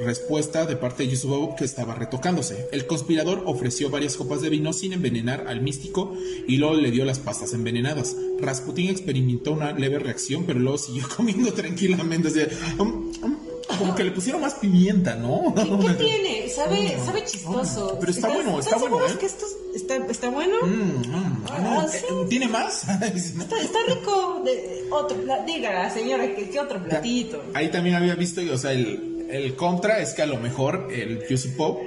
[0.00, 2.68] respuesta de parte de Yusupov que estaba retocándose.
[2.70, 6.14] El conspirador ofreció varias copas de vino sin envenenar al místico
[6.46, 8.16] y luego le dio las pastas envenenadas.
[8.40, 12.48] Rasputín experimentó una leve reacción, pero luego siguió comiendo tranquilamente.
[12.78, 13.47] "Um, um".
[13.78, 15.54] Como que le pusieron más pimienta, ¿no?
[15.54, 16.48] ¿Qué, qué tiene?
[16.48, 17.96] Sabe, sabe chistoso.
[18.00, 19.16] Pero está ¿Estás- bueno, está ¿estás bueno, ¿eh?
[19.18, 20.54] que esto está, está bueno?
[20.66, 21.02] Mm,
[21.50, 21.98] Ah, no, ¿sí?
[22.10, 22.84] eh, ¿Tiene más?
[22.88, 24.42] Está, está rico.
[24.44, 25.16] De, otro,
[25.46, 27.42] dígala, señora, ¿qué, qué otro platito?
[27.54, 31.24] Ahí también había visto, o sea, el, el contra es que a lo mejor el
[31.26, 31.80] Juicy Pop,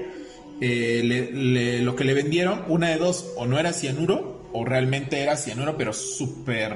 [0.59, 4.65] eh, le- le- lo que le vendieron, una de dos, o no era cianuro, o
[4.65, 6.73] realmente era cianuro, pero súper...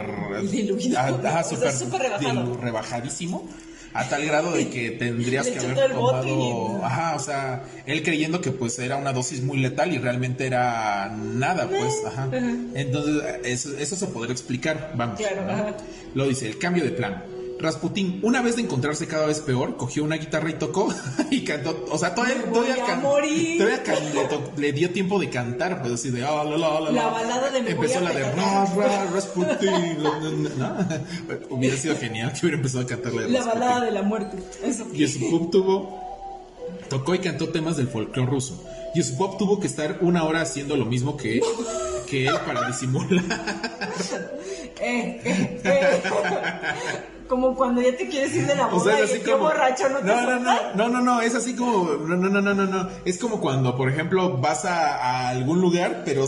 [0.49, 2.41] Diluido, ah, ajá, O sea, súper súper rebajado.
[2.55, 3.47] dilu- rebajadísimo.
[3.95, 6.83] A tal grado de que tendrías que haber tomado...
[6.83, 11.09] Ajá, o sea, él creyendo que pues era una dosis muy letal y realmente era
[11.09, 12.29] nada, pues, ajá.
[12.73, 15.17] Entonces, eso, eso se podría explicar, vamos.
[15.17, 15.75] Claro.
[16.13, 17.23] Lo dice, el cambio de plan.
[17.59, 20.93] Rasputín, una vez de encontrarse cada vez peor, cogió una guitarra y tocó
[21.31, 21.85] y cantó.
[21.89, 25.93] O sea, todavía, todavía, can- todavía can- le, to- le dio tiempo de cantar, pues
[25.93, 26.23] así de.
[26.25, 27.07] ah, la, la, la, La la.
[27.07, 28.23] balada de Empezó la de.
[28.31, 30.03] Ra, ra, Rasputín.
[30.57, 30.77] ¿no?
[31.49, 33.59] Hubiera sido genial que hubiera empezado a cantar la de La Rasputín.
[33.61, 34.37] balada de la muerte.
[34.63, 34.85] Eso.
[34.93, 36.05] Yusupov tuvo.
[36.89, 38.61] Tocó y cantó temas del folclore ruso.
[38.93, 41.41] Yusupov tuvo que estar una hora haciendo lo mismo que,
[42.05, 43.23] que él para disimular.
[44.77, 46.01] Eh, eh, eh.
[47.29, 49.23] Como cuando ya te quieres ir de la boda O sea, y es así el
[49.23, 49.45] tío como.
[49.45, 51.93] borracho no te no, no, no, no, no, es así como.
[51.93, 52.89] No, no, no, no, no, no.
[53.05, 56.25] Es como cuando, por ejemplo, vas a, a algún lugar, pero.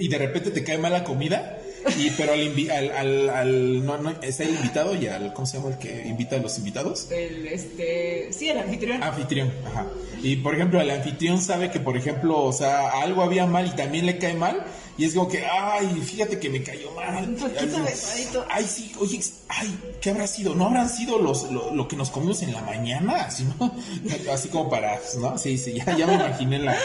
[0.00, 1.57] Y de repente te cae mala comida.
[1.96, 5.46] Y, pero al, invi- al, al, al- no, no, está el invitado y al, ¿cómo
[5.46, 7.10] se llama el que invita a los invitados?
[7.10, 9.02] El, este, sí, el anfitrión.
[9.02, 9.86] Anfitrión, ajá.
[10.22, 13.70] Y por ejemplo, el anfitrión sabe que, por ejemplo, o sea, algo había mal y
[13.70, 14.64] también le cae mal.
[14.98, 17.14] Y es como que, ay, fíjate que me cayó mal.
[17.16, 18.44] Ay, besadito.
[18.50, 20.56] Ay, sí, oye, ay, ¿qué habrá sido?
[20.56, 23.26] ¿No habrán sido los, lo, lo que nos comimos en la mañana?
[23.26, 23.72] Así, ¿no?
[24.32, 25.38] Así como para, ¿no?
[25.38, 26.76] Sí, sí, ya, ya me imaginé la,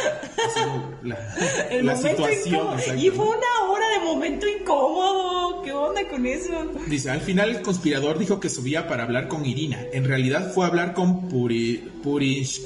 [1.01, 1.35] la,
[1.71, 2.99] el la momento situación.
[2.99, 5.63] Y fue una hora de momento incómodo.
[5.63, 6.51] ¿Qué onda con eso?
[6.87, 9.79] Dice, al final el conspirador dijo que subía para hablar con Irina.
[9.91, 12.61] En realidad fue a hablar con Puri, Purish,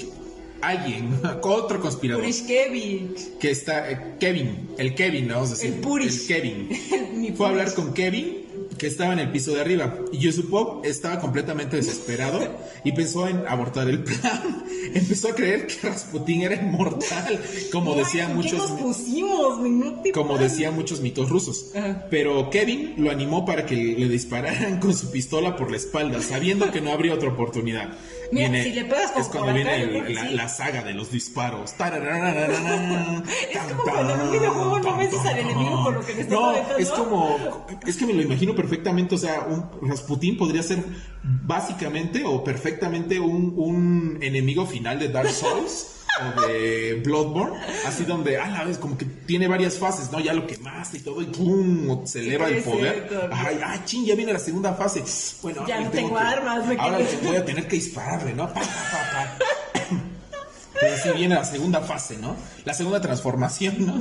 [0.61, 2.23] alguien, otro conspirador.
[2.23, 3.37] Purishkevich.
[3.39, 5.73] que está eh, Kevin, el Kevin, vamos a decir.
[5.73, 6.21] El Purish.
[6.21, 6.69] El Kevin.
[7.15, 8.45] Mi Fue a hablar con Kevin,
[8.77, 9.97] que estaba en el piso de arriba.
[10.11, 12.39] Y Yusupov estaba completamente desesperado
[12.83, 14.63] y pensó en abortar el plan.
[14.93, 17.39] Empezó a creer que Rasputín era inmortal,
[17.71, 18.69] como decían ¿por qué muchos.
[18.69, 19.59] nos pusimos?
[19.59, 20.51] No Como pases.
[20.51, 21.71] decían muchos mitos rusos.
[21.75, 22.05] Ajá.
[22.09, 26.71] Pero Kevin lo animó para que le dispararan con su pistola por la espalda, sabiendo
[26.71, 27.89] que no habría otra oportunidad.
[28.31, 30.35] Mira, si le pegas con es cuando por viene acá, el- la, sí.
[30.35, 31.73] la saga de los disparos.
[31.77, 36.39] Es como cuando en un videojuego no vences al enemigo con lo que le estás
[36.39, 36.77] No, aventando.
[36.77, 37.65] es como.
[37.85, 39.15] Es que me lo imagino perfectamente.
[39.15, 40.83] O sea, un Rasputín podría ser
[41.23, 45.87] básicamente o perfectamente un, un enemigo final de Dark Souls.
[46.19, 47.55] O de Bloodborne,
[47.85, 50.19] así donde a la vez como que tiene varias fases, ¿no?
[50.19, 52.05] Ya lo quemaste y todo, y ¡pum!
[52.07, 53.07] se eleva el poder.
[53.31, 55.03] Ay, ay, ching, ya viene la segunda fase.
[55.43, 58.47] Bueno, Ya no tengo tengo que- armas, me Ahora voy a tener que dispararle, ¿no?
[58.47, 59.47] Pa, pa, pa, pa.
[60.79, 62.35] Pero así viene la segunda fase, ¿no?
[62.63, 63.99] La segunda transformación, ¿no?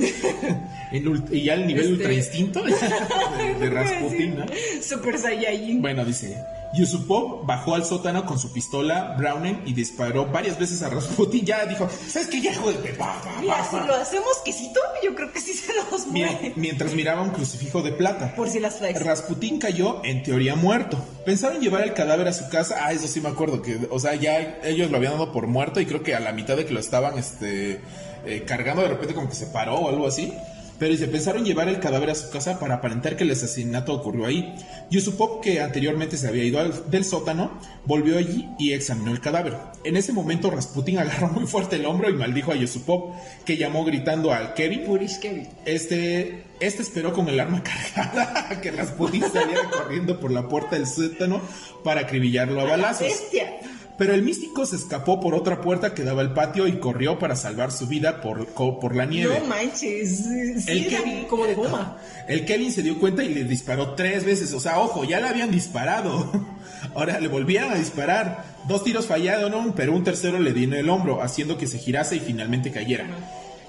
[1.31, 2.63] Y ya el nivel Este- ultra instinto
[3.37, 4.45] de, de Rasputin, ¿no?
[4.81, 5.81] Super Saiyajin.
[5.81, 6.37] Bueno, dice,
[6.73, 11.45] Yusupov bajó al sótano con su pistola Browning y disparó varias veces a Rasputin.
[11.45, 12.41] Ya dijo, ¿sabes qué?
[12.41, 13.85] Ya, hijo de pa, pa, Mira, pa, si pa".
[13.85, 16.53] lo hacemos quesito, yo creo que sí se nos Mira, muere.
[16.55, 18.33] mientras miraba un crucifijo de plata.
[18.35, 19.03] Por si las traes.
[19.03, 20.97] Rasputín cayó en teoría muerto.
[21.25, 22.75] Pensaron llevar el cadáver a su casa.
[22.85, 25.79] Ah, eso sí me acuerdo que, o sea, ya ellos lo habían dado por muerto
[25.79, 27.81] y creo que a la mitad de que lo estaban, este,
[28.25, 30.33] eh, cargando de repente como que se paró o algo así.
[30.79, 34.25] Pero dice, pensaron llevar el cadáver a su casa para aparentar que el asesinato ocurrió
[34.27, 34.53] ahí.
[34.91, 39.55] Yusupov, que anteriormente se había ido al- del sótano, volvió allí y examinó el cadáver.
[39.83, 43.13] En ese momento Rasputín agarró muy fuerte el hombro y maldijo a Yusupov,
[43.45, 45.49] que llamó gritando al Kevin Purishkevich.
[45.65, 47.63] este, este esperó con el arma
[47.95, 51.41] cargada a que Rasputin saliera corriendo por la puerta del sótano
[51.83, 53.07] para acribillarlo a balazos.
[53.07, 53.57] Bestia.
[53.97, 57.35] Pero el místico se escapó por otra puerta que daba al patio y corrió para
[57.35, 59.39] salvar su vida por, por la nieve.
[59.39, 60.17] No manches.
[60.65, 61.97] Sí, El Kevin- como de goma.
[62.27, 64.53] El Kevin se dio cuenta y le disparó tres veces.
[64.53, 66.31] O sea, ojo, ya le habían disparado.
[66.93, 68.43] Ahora le volvieron a disparar.
[68.67, 72.17] Dos tiros fallaron, pero un tercero le dio en el hombro, haciendo que se girase
[72.17, 73.07] y finalmente cayera.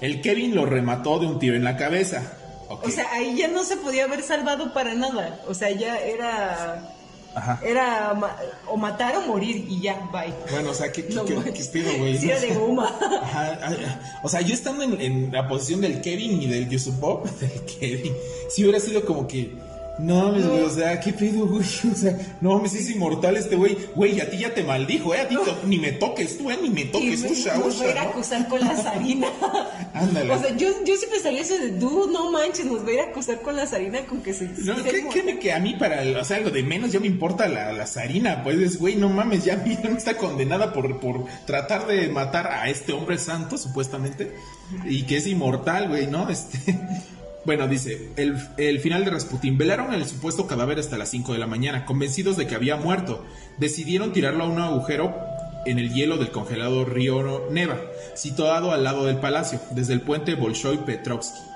[0.01, 2.21] El Kevin lo remató de un tiro en la cabeza.
[2.69, 5.39] O sea, ahí ya no se podía haber salvado para nada.
[5.47, 6.93] O sea, ya era.
[7.35, 7.59] Ajá.
[7.63, 8.35] Era ma-
[8.67, 10.33] o matar o morir y ya, bye.
[10.51, 12.17] Bueno, o sea, ¿qué, qué, No qué- qué güey?
[12.17, 12.93] Sí, de goma.
[13.21, 13.59] Ajá,
[14.23, 18.13] o sea, yo estando en, en la posición del Kevin y del Yusupov, del Kevin,
[18.49, 19.53] sí hubiera sido como que,
[19.99, 21.61] No mames, güey, o sea, ¿qué pedo, güey?
[21.91, 23.77] O sea, no mames, es inmortal este güey.
[23.95, 25.19] Güey, a ti ya te maldijo, ¿eh?
[25.21, 26.57] A ti to- ni me toques tú, ¿eh?
[26.61, 28.09] Ni me toques, me- usha, nos va a ir usha, a ¿no?
[28.11, 29.27] acusar con la zarina.
[29.93, 30.33] Ándale.
[30.33, 32.99] O sea, yo, yo siempre salía ese de, dude, no manches, nos va a ir
[33.01, 34.45] a acusar con la zarina con que se...
[34.45, 36.99] No, se- ¿qué- créeme que a mí para, el- o sea, algo de menos ya
[36.99, 40.99] me importa la, la zarina, pues es, güey, no mames, ya Miriam está condenada por,
[40.99, 44.31] por tratar de matar a este hombre santo, supuestamente,
[44.85, 46.29] y que es inmortal, güey, ¿no?
[46.29, 46.57] Este,
[47.49, 51.47] bueno, dice, el, final de Rasputín, velaron el supuesto cadáver hasta las 5 de la
[51.47, 53.25] mañana, convencidos de que había muerto,
[53.57, 55.15] decidieron tirarlo a un agujero
[55.65, 57.81] en el hielo del congelado río Neva,
[58.13, 61.48] situado al lado del palacio, desde el puente Bolshoi Petrovsky.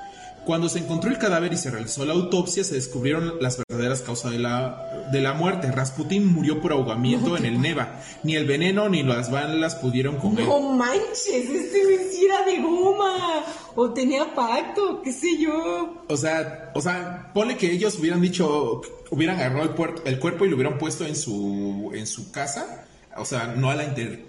[0.45, 4.31] Cuando se encontró el cadáver y se realizó la autopsia, se descubrieron las verdaderas causas
[4.31, 5.71] de la, de la muerte.
[5.71, 8.01] Rasputín murió por ahogamiento en el Neva.
[8.23, 10.45] Ni el veneno ni las balas pudieron él.
[10.45, 13.43] No manches, este güey sí era de goma.
[13.75, 16.03] O tenía pacto, qué sé yo.
[16.07, 18.81] O sea, o sea, ponle que ellos hubieran dicho,
[19.11, 22.85] hubieran agarrado el, el cuerpo y lo hubieran puesto en su, en su casa.
[23.17, 24.25] O sea, no a la inter-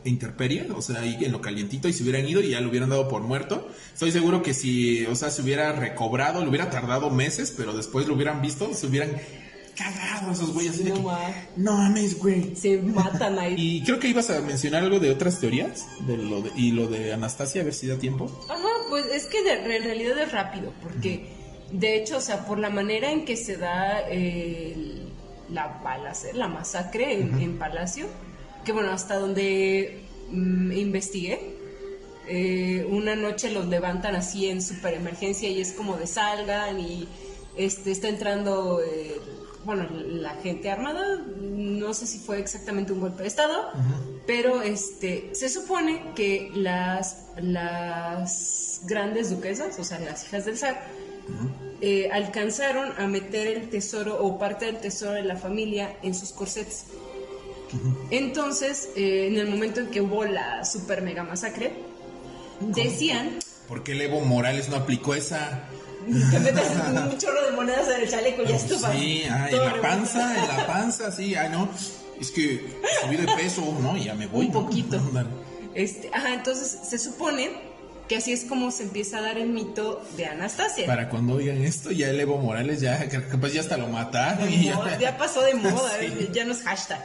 [0.76, 3.08] o sea, ahí en lo calientito y se hubieran ido y ya lo hubieran dado
[3.08, 3.68] por muerto.
[3.92, 8.06] Estoy seguro que si, o sea, se hubiera recobrado, le hubiera tardado meses, pero después
[8.06, 9.10] lo hubieran visto, se hubieran
[9.76, 10.84] cagado esos güeyes.
[10.84, 10.94] No
[11.56, 12.54] no mames, güey.
[12.54, 13.54] Se matan ahí.
[13.56, 16.86] Y creo que ibas a mencionar algo de otras teorías de lo de- y lo
[16.86, 18.26] de Anastasia, a ver si da tiempo.
[18.50, 21.26] Ajá, pues es que de- en realidad es rápido, porque
[21.72, 25.08] de hecho, o sea, por la manera en que se da el-
[25.50, 28.06] la balacera, la masacre en, en Palacio,
[28.64, 30.00] que bueno, hasta donde
[30.30, 31.54] mm, investigué,
[32.26, 37.06] eh, una noche los levantan así en super emergencia y es como de salgan y
[37.54, 39.20] este está entrando eh,
[39.64, 43.70] bueno la gente armada no sé si fue exactamente un golpe de estado
[44.26, 50.82] pero este se supone que las las grandes duquesas o sea las hijas del zar
[51.82, 56.32] eh, alcanzaron a meter el tesoro o parte del tesoro de la familia en sus
[56.32, 56.86] corsets
[58.10, 61.72] entonces eh, en el momento en que hubo la super mega masacre
[62.60, 65.64] decían ¿Por qué el Evo Morales no aplicó esa?
[66.30, 66.68] te metes
[67.10, 68.92] un chorro de monedas en el chaleco y ya estuvo.
[68.92, 71.70] Sí, ah, en la panza, en la panza, sí, ah, no.
[72.20, 72.62] Es que
[73.02, 73.96] subí de peso, ¿no?
[73.96, 74.46] Y ya me voy.
[74.46, 74.60] Un ¿no?
[74.66, 74.98] poquito.
[75.08, 75.30] Ándale.
[75.74, 77.52] Este, ajá, entonces se supone
[78.06, 80.84] que así es como se empieza a dar el mito de Anastasia.
[80.86, 84.52] Para cuando oigan esto, ya el Evo Morales ya, capaz ya hasta lo mataron.
[84.52, 84.98] y No, ya.
[84.98, 86.28] ya pasó de moda, Sí.
[86.34, 87.02] ya no es hashtag.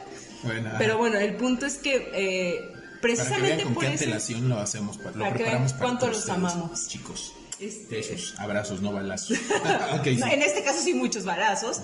[0.78, 4.04] Pero bueno, el punto es que eh, para que vean precisamente con por qué eso
[4.04, 6.88] antelación lo hacemos, lo Para preparamos para cuánto los amamos.
[6.88, 9.38] Chicos, Este- besos, abrazos, no balazos.
[10.04, 10.20] Sí.
[10.30, 11.80] En este caso sí muchos balazos.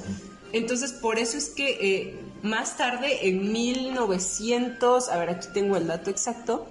[0.53, 5.87] Entonces, por eso es que eh, más tarde, en 1900, a ver, aquí tengo el
[5.87, 6.67] dato exacto,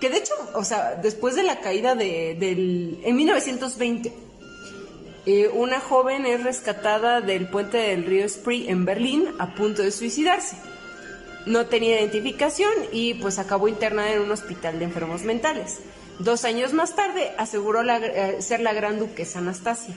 [0.00, 3.00] que de hecho, o sea, después de la caída de, del...
[3.02, 4.12] En 1920,
[5.26, 9.90] eh, una joven es rescatada del puente del río Spree en Berlín a punto de
[9.90, 10.56] suicidarse.
[11.48, 15.78] No tenía identificación y pues acabó internada en un hospital de enfermos mentales.
[16.18, 19.94] Dos años más tarde aseguró la- eh, ser la gran duquesa Anastasia,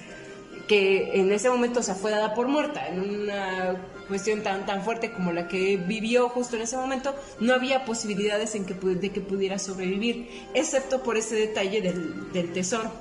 [0.68, 3.76] que en ese momento se fue dada por muerta, en una
[4.08, 8.56] cuestión tan, tan fuerte como la que vivió justo en ese momento, no había posibilidades
[8.56, 12.92] en que, de que pudiera sobrevivir, excepto por ese detalle del, del tesoro.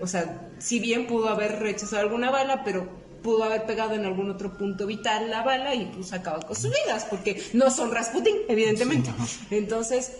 [0.00, 2.88] O sea, si bien pudo haber rechazado alguna bala, pero
[3.24, 6.70] pudo haber pegado en algún otro punto vital la bala y pues acaba con sus
[6.70, 9.10] vidas, porque no son Rasputin, evidentemente.
[9.26, 9.56] Sí.
[9.56, 10.12] Entonces,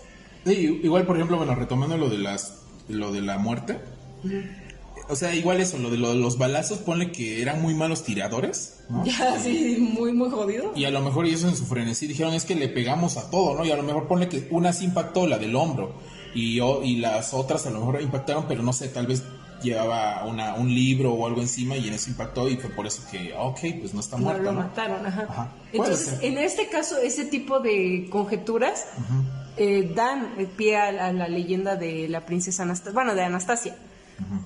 [0.44, 3.78] Sí, igual, por ejemplo, bueno, retomando lo de las lo de la muerte.
[5.08, 8.04] O sea, igual eso, lo de, lo de los balazos, ponle que eran muy malos
[8.04, 9.04] tiradores, ¿no?
[9.04, 10.72] ya sí, muy, muy jodido.
[10.74, 13.54] Y a lo mejor ellos en su frenesí dijeron es que le pegamos a todo,
[13.54, 13.64] ¿no?
[13.64, 15.94] Y a lo mejor ponle que una sí impactó, la del hombro,
[16.34, 19.22] y, y las otras a lo mejor impactaron, pero no sé, tal vez
[19.64, 23.02] llevaba una, un libro o algo encima y en eso impactó y fue por eso
[23.10, 24.60] que, ah, ok, pues no está No muerto, lo ¿no?
[24.60, 25.26] mataron, ajá.
[25.28, 25.52] Ajá.
[25.74, 28.86] Puede Entonces, en este caso, ese tipo de conjeturas
[29.56, 33.74] eh, dan pie a, la- a la leyenda de la princesa Anastasia, bueno, de Anastasia.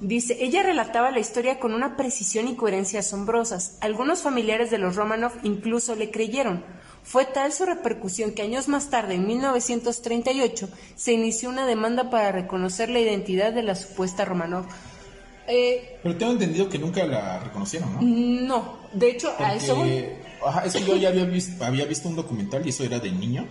[0.01, 3.77] Dice, ella relataba la historia con una precisión y coherencia asombrosas.
[3.83, 6.65] Algunos familiares de los Romanov incluso le creyeron.
[7.03, 12.33] Fue tal su repercusión que años más tarde, en 1938, se inició una demanda para
[12.33, 14.65] reconocer la identidad de la supuesta Romanov.
[15.49, 18.01] Eh, Pero tengo entendido que nunca la reconocieron, ¿no?
[18.03, 19.89] no, de hecho, a eso voy.
[19.89, 22.99] Porque, ajá, es que yo ya había visto, había visto un documental y eso era
[22.99, 23.47] de niño,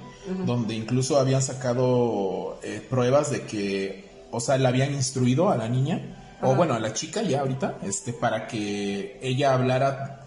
[0.45, 5.67] donde incluso habían sacado eh, pruebas de que, o sea, la habían instruido a la
[5.67, 10.25] niña, o bueno, a la chica ya ahorita, este, para que ella hablara,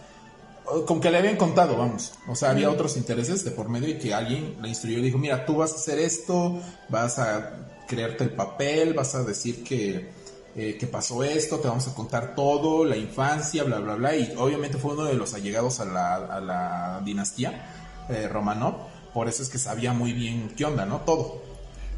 [0.86, 3.98] como que le habían contado, vamos, o sea, había otros intereses de por medio y
[3.98, 8.24] que alguien la instruyó y dijo, mira, tú vas a hacer esto, vas a crearte
[8.24, 10.19] el papel, vas a decir que
[10.56, 14.16] eh, que pasó esto, te vamos a contar todo, la infancia, bla, bla, bla.
[14.16, 18.74] Y obviamente fue uno de los allegados a la, a la dinastía eh, Romanov.
[19.14, 21.00] Por eso es que sabía muy bien qué onda, ¿no?
[21.00, 21.40] Todo.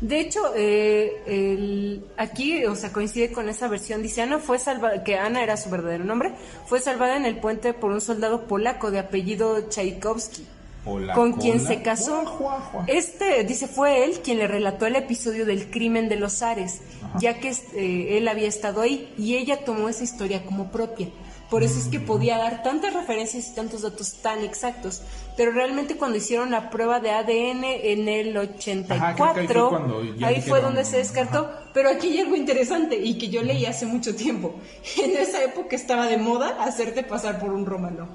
[0.02, 4.02] De hecho, eh, aquí, o sea, coincide con esa versión.
[4.02, 4.58] Dice Ana fue
[5.04, 6.32] que Ana era su verdadero nombre,
[6.66, 10.44] fue salvada en el puente por un soldado polaco de apellido Tchaikovsky.
[10.84, 12.24] Hola, con quien se casó.
[12.38, 12.84] Guau.
[12.86, 16.80] Este, dice, fue él quien le relató el episodio del crimen de los Ares,
[17.18, 21.08] ya que este, él había estado ahí y ella tomó esa historia como propia.
[21.52, 25.02] Por eso es que podía dar tantas referencias y tantos datos tan exactos.
[25.36, 30.40] Pero realmente cuando hicieron la prueba de ADN en el 84, Ajá, ahí fue ahí
[30.40, 31.50] fue donde se descartó.
[31.74, 34.54] Pero aquí hay algo interesante y que yo leí hace mucho tiempo.
[35.02, 38.08] En esa época estaba de moda hacerte pasar por un romano.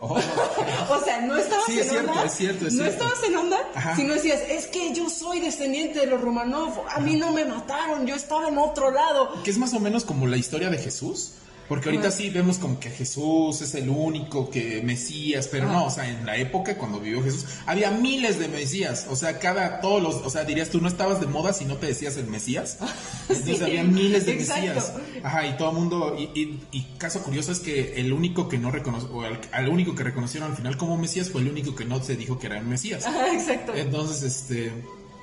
[0.00, 0.14] Oh,
[0.90, 2.24] O sea, no estabas Sí, en es cierto, onda.
[2.24, 3.04] es cierto, es no cierto.
[3.04, 3.96] estabas en onda, Ajá.
[3.96, 8.06] sino decías, es que yo soy descendiente de los Romanov, a mí no me mataron,
[8.06, 9.42] yo estaba en otro lado.
[9.42, 11.32] que es más o menos como la historia de Jesús.
[11.70, 15.90] Porque ahorita sí vemos como que Jesús es el único que Mesías, pero no, o
[15.90, 20.02] sea, en la época cuando vivió Jesús había miles de Mesías, o sea, cada todos
[20.02, 22.76] los, o sea, dirías tú no estabas de moda si no te decías el Mesías.
[23.30, 24.66] Entonces Sí, había miles de exacto.
[24.66, 24.92] Mesías.
[25.22, 28.58] Ajá, y todo el mundo y, y- y caso curioso es que el único que
[28.58, 31.76] no reconoció o al, al único que reconocieron al final como Mesías fue el único
[31.76, 33.06] que no se dijo que era el Mesías.
[33.06, 33.72] Ajá, exacto.
[33.76, 34.72] Entonces, este.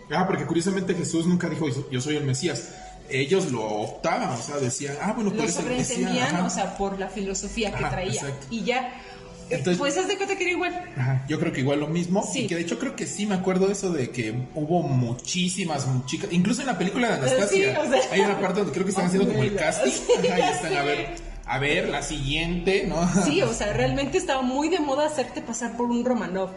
[0.10, 2.70] Ah, porque curiosamente Jesús nunca dijo yo soy el Mesías.
[3.10, 7.72] Ellos lo optaban, o sea, decían, ah, bueno, Lo sobreentendían, o sea, por la filosofía
[7.72, 8.12] que Ajá, traía.
[8.14, 8.48] exacto.
[8.50, 9.02] Y ya,
[9.50, 10.92] Entonces- pues haz de cuenta que era igual.
[10.98, 12.28] Ajá, Yo creo que igual lo mismo.
[12.32, 12.40] Sí.
[12.42, 15.88] Y que de hecho creo que sí me acuerdo de eso de que hubo muchísimas
[16.06, 16.30] chicas.
[16.34, 17.48] Incluso en la película de Anastasia.
[17.48, 18.02] Sí, o sea.
[18.12, 19.92] Hay una parte donde creo que están haciendo como el casting.
[19.92, 23.08] Sí, Ajá, y ya están a ver, a ver, la siguiente, ¿no?
[23.24, 26.50] Sí, o sea, realmente estaba muy de moda hacerte pasar por un Romanov.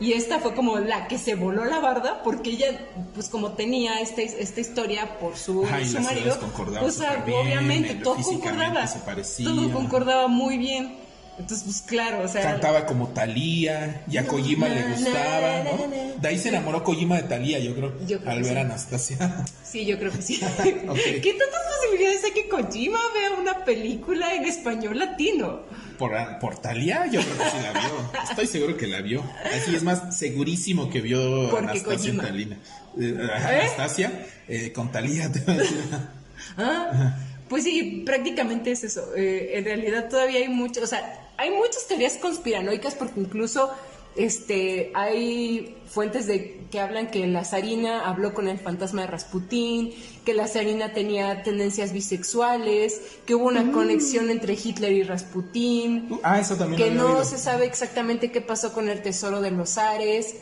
[0.00, 2.78] Y esta fue como la que se voló la barda porque ella,
[3.14, 6.38] pues como tenía esta, esta historia por su, Ajá, su marido,
[6.82, 8.86] o sea, bien, obviamente todo concordaba.
[8.86, 9.44] se.
[9.44, 11.07] Todo concordaba muy bien.
[11.38, 12.42] Entonces, pues claro, o sea...
[12.42, 15.88] Cantaba como Talía y a Kojima le gustaba, ¿no?
[16.20, 18.58] De ahí se enamoró Kojima de Talía, yo creo, Yo creo al ver sí.
[18.58, 19.44] a Anastasia.
[19.68, 20.40] Sí, yo creo que sí.
[20.62, 25.60] ¿Qué tantas posibilidades hay que Kojima vea una película en español latino?
[25.98, 28.12] Por, por Talía, yo creo que sí la vio.
[28.30, 29.22] Estoy seguro que la vio.
[29.54, 32.16] Así es más, segurísimo que vio Porque Anastasia.
[32.16, 32.56] Talina.
[32.98, 33.28] Eh, ¿Eh?
[33.30, 35.26] Anastasia eh, con Talía.
[35.26, 35.30] a.
[36.56, 37.16] Ah,
[37.48, 39.14] Pues sí, prácticamente es eso.
[39.16, 43.70] Eh, en realidad todavía hay mucho, o sea, hay muchas teorías conspiranoicas porque incluso
[44.16, 49.94] este hay fuentes de que hablan que la zarina habló con el fantasma de Rasputín,
[50.24, 56.40] que la zarina tenía tendencias bisexuales, que hubo una conexión entre Hitler y Rasputín, Ah,
[56.40, 57.24] eso también que no oído.
[57.24, 60.34] se sabe exactamente qué pasó con el tesoro de los Ares,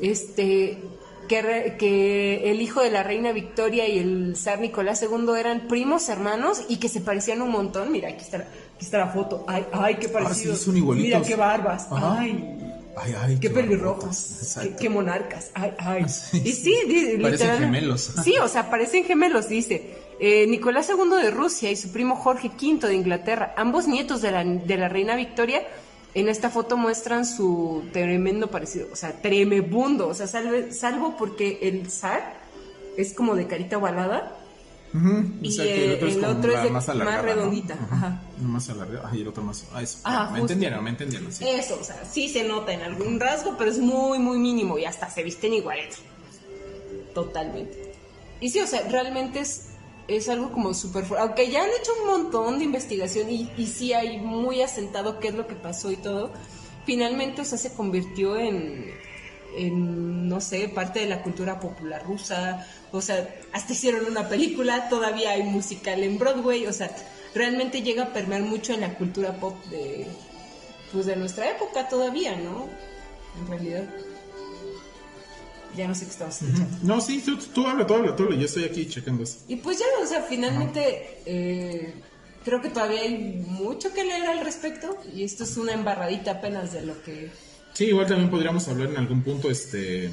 [0.00, 0.78] este
[1.28, 5.68] que, re- que el hijo de la reina Victoria y el zar Nicolás II eran
[5.68, 7.92] primos hermanos y que se parecían un montón.
[7.92, 8.48] Mira, aquí está, la-
[8.78, 9.44] aquí está la foto.
[9.48, 10.54] Ay, ay, qué parecido.
[10.54, 11.18] Ah, sí, son igualitos.
[11.18, 11.88] Mira qué barbas.
[11.90, 12.18] Ajá.
[12.20, 12.54] Ay,
[13.00, 14.56] Ay, ay, qué pelirrojos.
[14.60, 15.50] Qué, qué monarcas.
[15.54, 16.04] Ay, ay.
[16.08, 16.74] Sí, y sí.
[16.86, 18.12] sí, Parecen literal- gemelos.
[18.24, 19.94] Sí, o sea, parecen gemelos, dice.
[20.20, 24.32] Eh, Nicolás II de Rusia y su primo Jorge V de Inglaterra, ambos nietos de
[24.32, 25.62] la, de la reina Victoria,
[26.14, 31.58] en esta foto muestran su tremendo parecido, o sea, tremebundo, o sea, salve- salvo porque
[31.62, 32.34] el zar
[32.96, 34.37] es como de carita ovalada
[34.94, 37.22] Y el otro es de- más más, alargada, ¿no?
[37.22, 37.74] redondita.
[37.90, 38.22] Ajá.
[38.40, 39.10] Más alargada.
[39.12, 39.64] Ay, el otro más.
[39.72, 39.98] Ah, eso.
[40.04, 40.42] Ajá, me justo.
[40.54, 41.44] entendieron, me entendieron, sí.
[41.46, 44.84] Eso, o sea, sí se nota en algún rasgo, pero es muy, muy mínimo y
[44.86, 45.96] hasta se visten iguales.
[47.14, 47.92] Totalmente.
[48.40, 49.70] Y sí, o sea, realmente es,
[50.06, 51.04] es algo como súper.
[51.18, 55.28] Aunque ya han hecho un montón de investigación y, y sí hay muy asentado qué
[55.28, 56.32] es lo que pasó y todo,
[56.86, 58.86] finalmente, o sea, se convirtió en,
[59.58, 62.66] en, no sé, parte de la cultura popular rusa.
[62.92, 66.94] O sea, hasta hicieron una película, todavía hay musical en Broadway, o sea,
[67.34, 70.06] realmente llega a permear mucho en la cultura pop de,
[70.92, 72.68] pues de nuestra época todavía, ¿no?
[73.40, 73.84] En realidad.
[75.76, 76.78] Ya no sé qué estamos escuchando.
[76.82, 78.36] No, sí, tú, tú habla, tú habla, tú habla.
[78.36, 79.38] Yo estoy aquí checando eso.
[79.48, 81.94] Y pues ya, o sea, finalmente eh,
[82.44, 86.72] creo que todavía hay mucho que leer al respecto y esto es una embarradita apenas
[86.72, 87.30] de lo que...
[87.78, 90.10] Sí, igual también podríamos hablar en algún punto este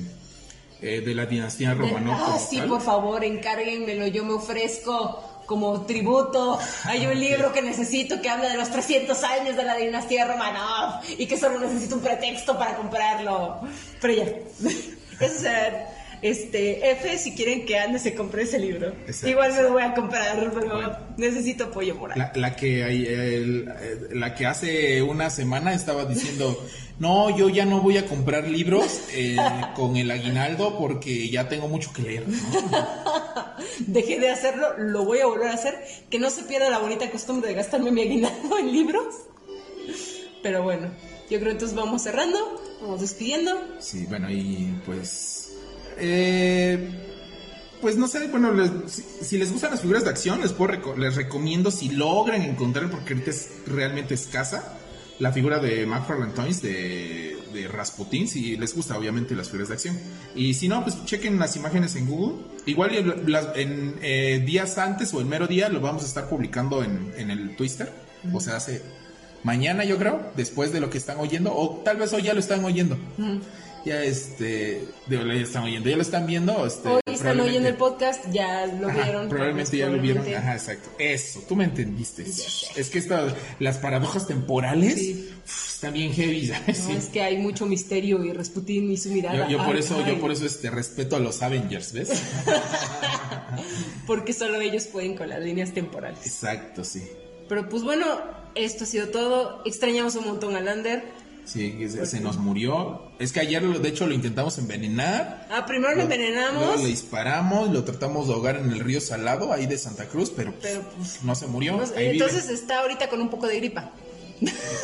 [0.84, 2.14] eh, de la dinastía Romanov.
[2.16, 2.68] ah, sí, tal.
[2.68, 6.60] por favor, encárguenmelo, yo me ofrezco como tributo.
[6.84, 11.02] Hay un libro que necesito que habla de los 300 años de la dinastía Romanov
[11.18, 13.62] y que solo necesito un pretexto para comprarlo.
[14.00, 14.26] Pero ya,
[15.26, 15.90] eso será
[16.22, 18.90] Este, F, si quieren que Ande se compre ese libro.
[19.08, 19.28] Exacto.
[19.28, 20.98] Igual me lo voy a comprar, pero Bueno.
[21.18, 22.18] necesito apoyo moral.
[22.20, 26.64] La, la que el- eh, la que hace una semana estaba diciendo
[27.00, 29.36] no yo ya no voy a comprar libros eh,
[29.76, 32.38] con el aguinaldo porque ya tengo mucho que leer ¿no?
[33.88, 35.76] Dejé de hacerlo, lo voy a volver a hacer.
[36.10, 39.16] Que no se pierda la bonita costumbre de gastarme mi aguinaldo en libros.
[40.44, 40.88] Pero bueno,
[41.30, 42.38] yo creo entonces vamos cerrando,
[42.82, 43.52] vamos despidiendo.
[43.80, 45.52] sí bueno y pues
[45.98, 46.90] eh,
[47.82, 50.74] pues no sé bueno les- si, si les gustan las figuras de acción les puedo
[50.74, 54.78] reco- les recomiendo si logran encontrar porque ahorita es realmente escasa
[55.20, 59.74] la figura de McFarlane Toys de, de Rasputin, si les gusta obviamente las figuras de
[59.76, 60.00] acción.
[60.36, 62.44] Y si no, pues chequen las imágenes en Google.
[62.66, 62.92] Igual
[63.56, 67.32] en eh, días antes o el mero día lo vamos a estar publicando en, en
[67.32, 67.92] el Twitter.
[68.34, 68.82] O sea, hace
[69.44, 72.40] mañana yo creo, después de lo que están oyendo, o tal vez hoy ya lo
[72.40, 72.98] están oyendo.
[73.86, 76.66] Ya este, de, ya están oyendo, ya lo están viendo.
[76.66, 79.30] Este, Hoy están oyendo el podcast, ya lo Ajá, vieron.
[79.30, 80.26] probablemente ya lo vieron.
[80.34, 80.90] Ajá, exacto.
[80.98, 82.24] Eso, tú me entendiste.
[82.24, 85.30] Es que estas, las paradojas temporales Sí.
[85.46, 86.80] uf, están bien heavy, ¿sabes?
[86.80, 86.96] No, Sí.
[86.98, 89.48] es que hay mucho misterio y Rasputín y su mirada.
[89.48, 92.10] Yo, yo por Ay, eso, ay, yo por eso este respeto a los Avengers, ¿ves?
[94.08, 96.26] Porque solo ellos pueden con las líneas temporales.
[96.26, 97.04] Exacto, sí.
[97.48, 98.06] Pero pues bueno,
[98.56, 99.62] esto ha sido todo.
[99.66, 101.04] Extrañamos un montón a Lander.
[101.46, 103.12] Sí, que se, se nos murió.
[103.20, 105.48] Es que ayer, de hecho, lo intentamos envenenar.
[105.52, 106.66] Ah, primero lo envenenamos.
[106.66, 110.32] Luego le disparamos, lo tratamos de ahogar en el río Salado, ahí de Santa Cruz,
[110.36, 111.74] pero, Pero, pues, no se murió.
[111.74, 112.12] no vive.
[112.12, 113.92] entonces está ahorita con un poco de gripa.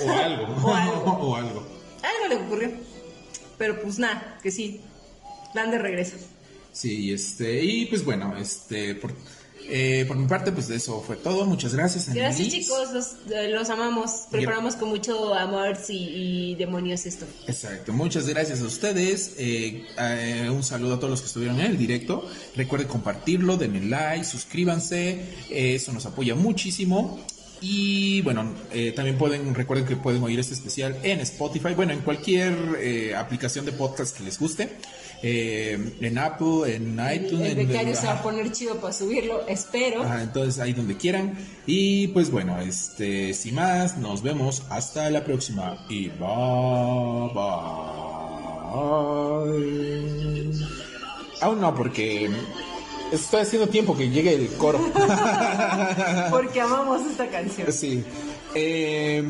[0.05, 0.55] O algo.
[0.63, 1.11] O algo.
[1.21, 1.63] o algo.
[2.03, 2.71] Algo le ocurrió.
[3.57, 4.81] Pero pues nada, que sí.
[5.53, 6.15] Lander regresa.
[6.71, 9.13] Sí, este, y pues bueno, este, por,
[9.71, 11.45] eh, por mi parte, pues eso fue todo.
[11.45, 12.13] Muchas gracias.
[12.13, 12.65] Gracias Annelies.
[12.65, 14.11] chicos, los, eh, los amamos.
[14.29, 15.93] Preparamos con mucho amor y,
[16.51, 17.25] y demonios esto.
[17.47, 19.35] Exacto, muchas gracias a ustedes.
[19.37, 22.27] eh, eh, un saludo a todos los que estuvieron en el directo.
[22.55, 25.21] Recuerden compartirlo, denle like, suscríbanse.
[25.49, 27.19] eh, eso nos apoya muchísimo.
[27.63, 31.99] Y bueno, eh, también pueden, recuerden que pueden oír este especial en Spotify, bueno, en
[31.99, 34.77] cualquier eh, aplicación de podcast que les guste.
[35.23, 37.51] Eh, en Apple, en iTunes.
[37.51, 40.03] El en- becario se va a poner chido para subirlo, espero.
[40.03, 41.33] Ajá, entonces ahí donde quieran.
[41.65, 45.85] Y pues bueno, este, sin más, nos vemos hasta la próxima.
[45.89, 47.31] Y bye
[49.73, 50.51] bye.
[51.41, 52.29] Aún no, porque
[53.11, 54.79] estoy haciendo tiempo que llegue el coro.
[56.29, 57.71] Porque amamos esta canción.
[57.71, 58.03] sí.
[58.53, 59.23] Eh,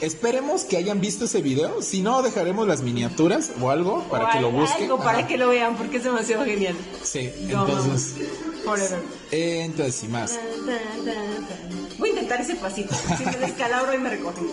[0.00, 1.80] esperemos que hayan visto ese video.
[1.82, 4.88] Si no, dejaremos las miniaturas o algo para O que lo algo busquen.
[4.98, 5.26] para Ajá.
[5.28, 6.74] que lo vean, porque es demasiado genial.
[7.02, 8.14] Sí, Lo entonces,
[9.30, 10.38] eh, entonces sin más.
[11.98, 12.94] Voy a intentar ese pasito.
[13.16, 14.46] Si me descalabro y me recogen.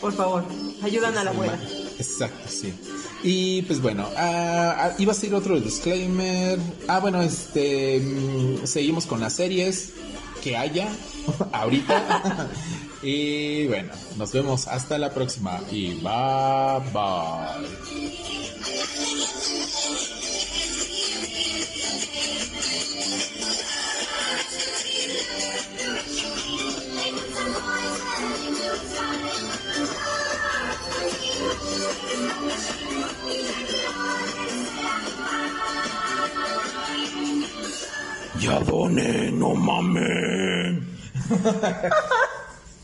[0.00, 0.44] Por favor,
[0.82, 1.58] ayudan a la abuela.
[1.98, 2.72] Exacto, sí.
[3.24, 6.56] Y pues bueno, ah, ah, iba a ser otro disclaimer.
[6.86, 9.90] Ah, bueno, este mm, seguimos con las series
[10.40, 10.88] que haya
[11.52, 12.48] ahorita.
[13.02, 17.68] Y bueno, nos vemos hasta la próxima y bye bye.
[38.40, 40.78] Ya doné, no mames.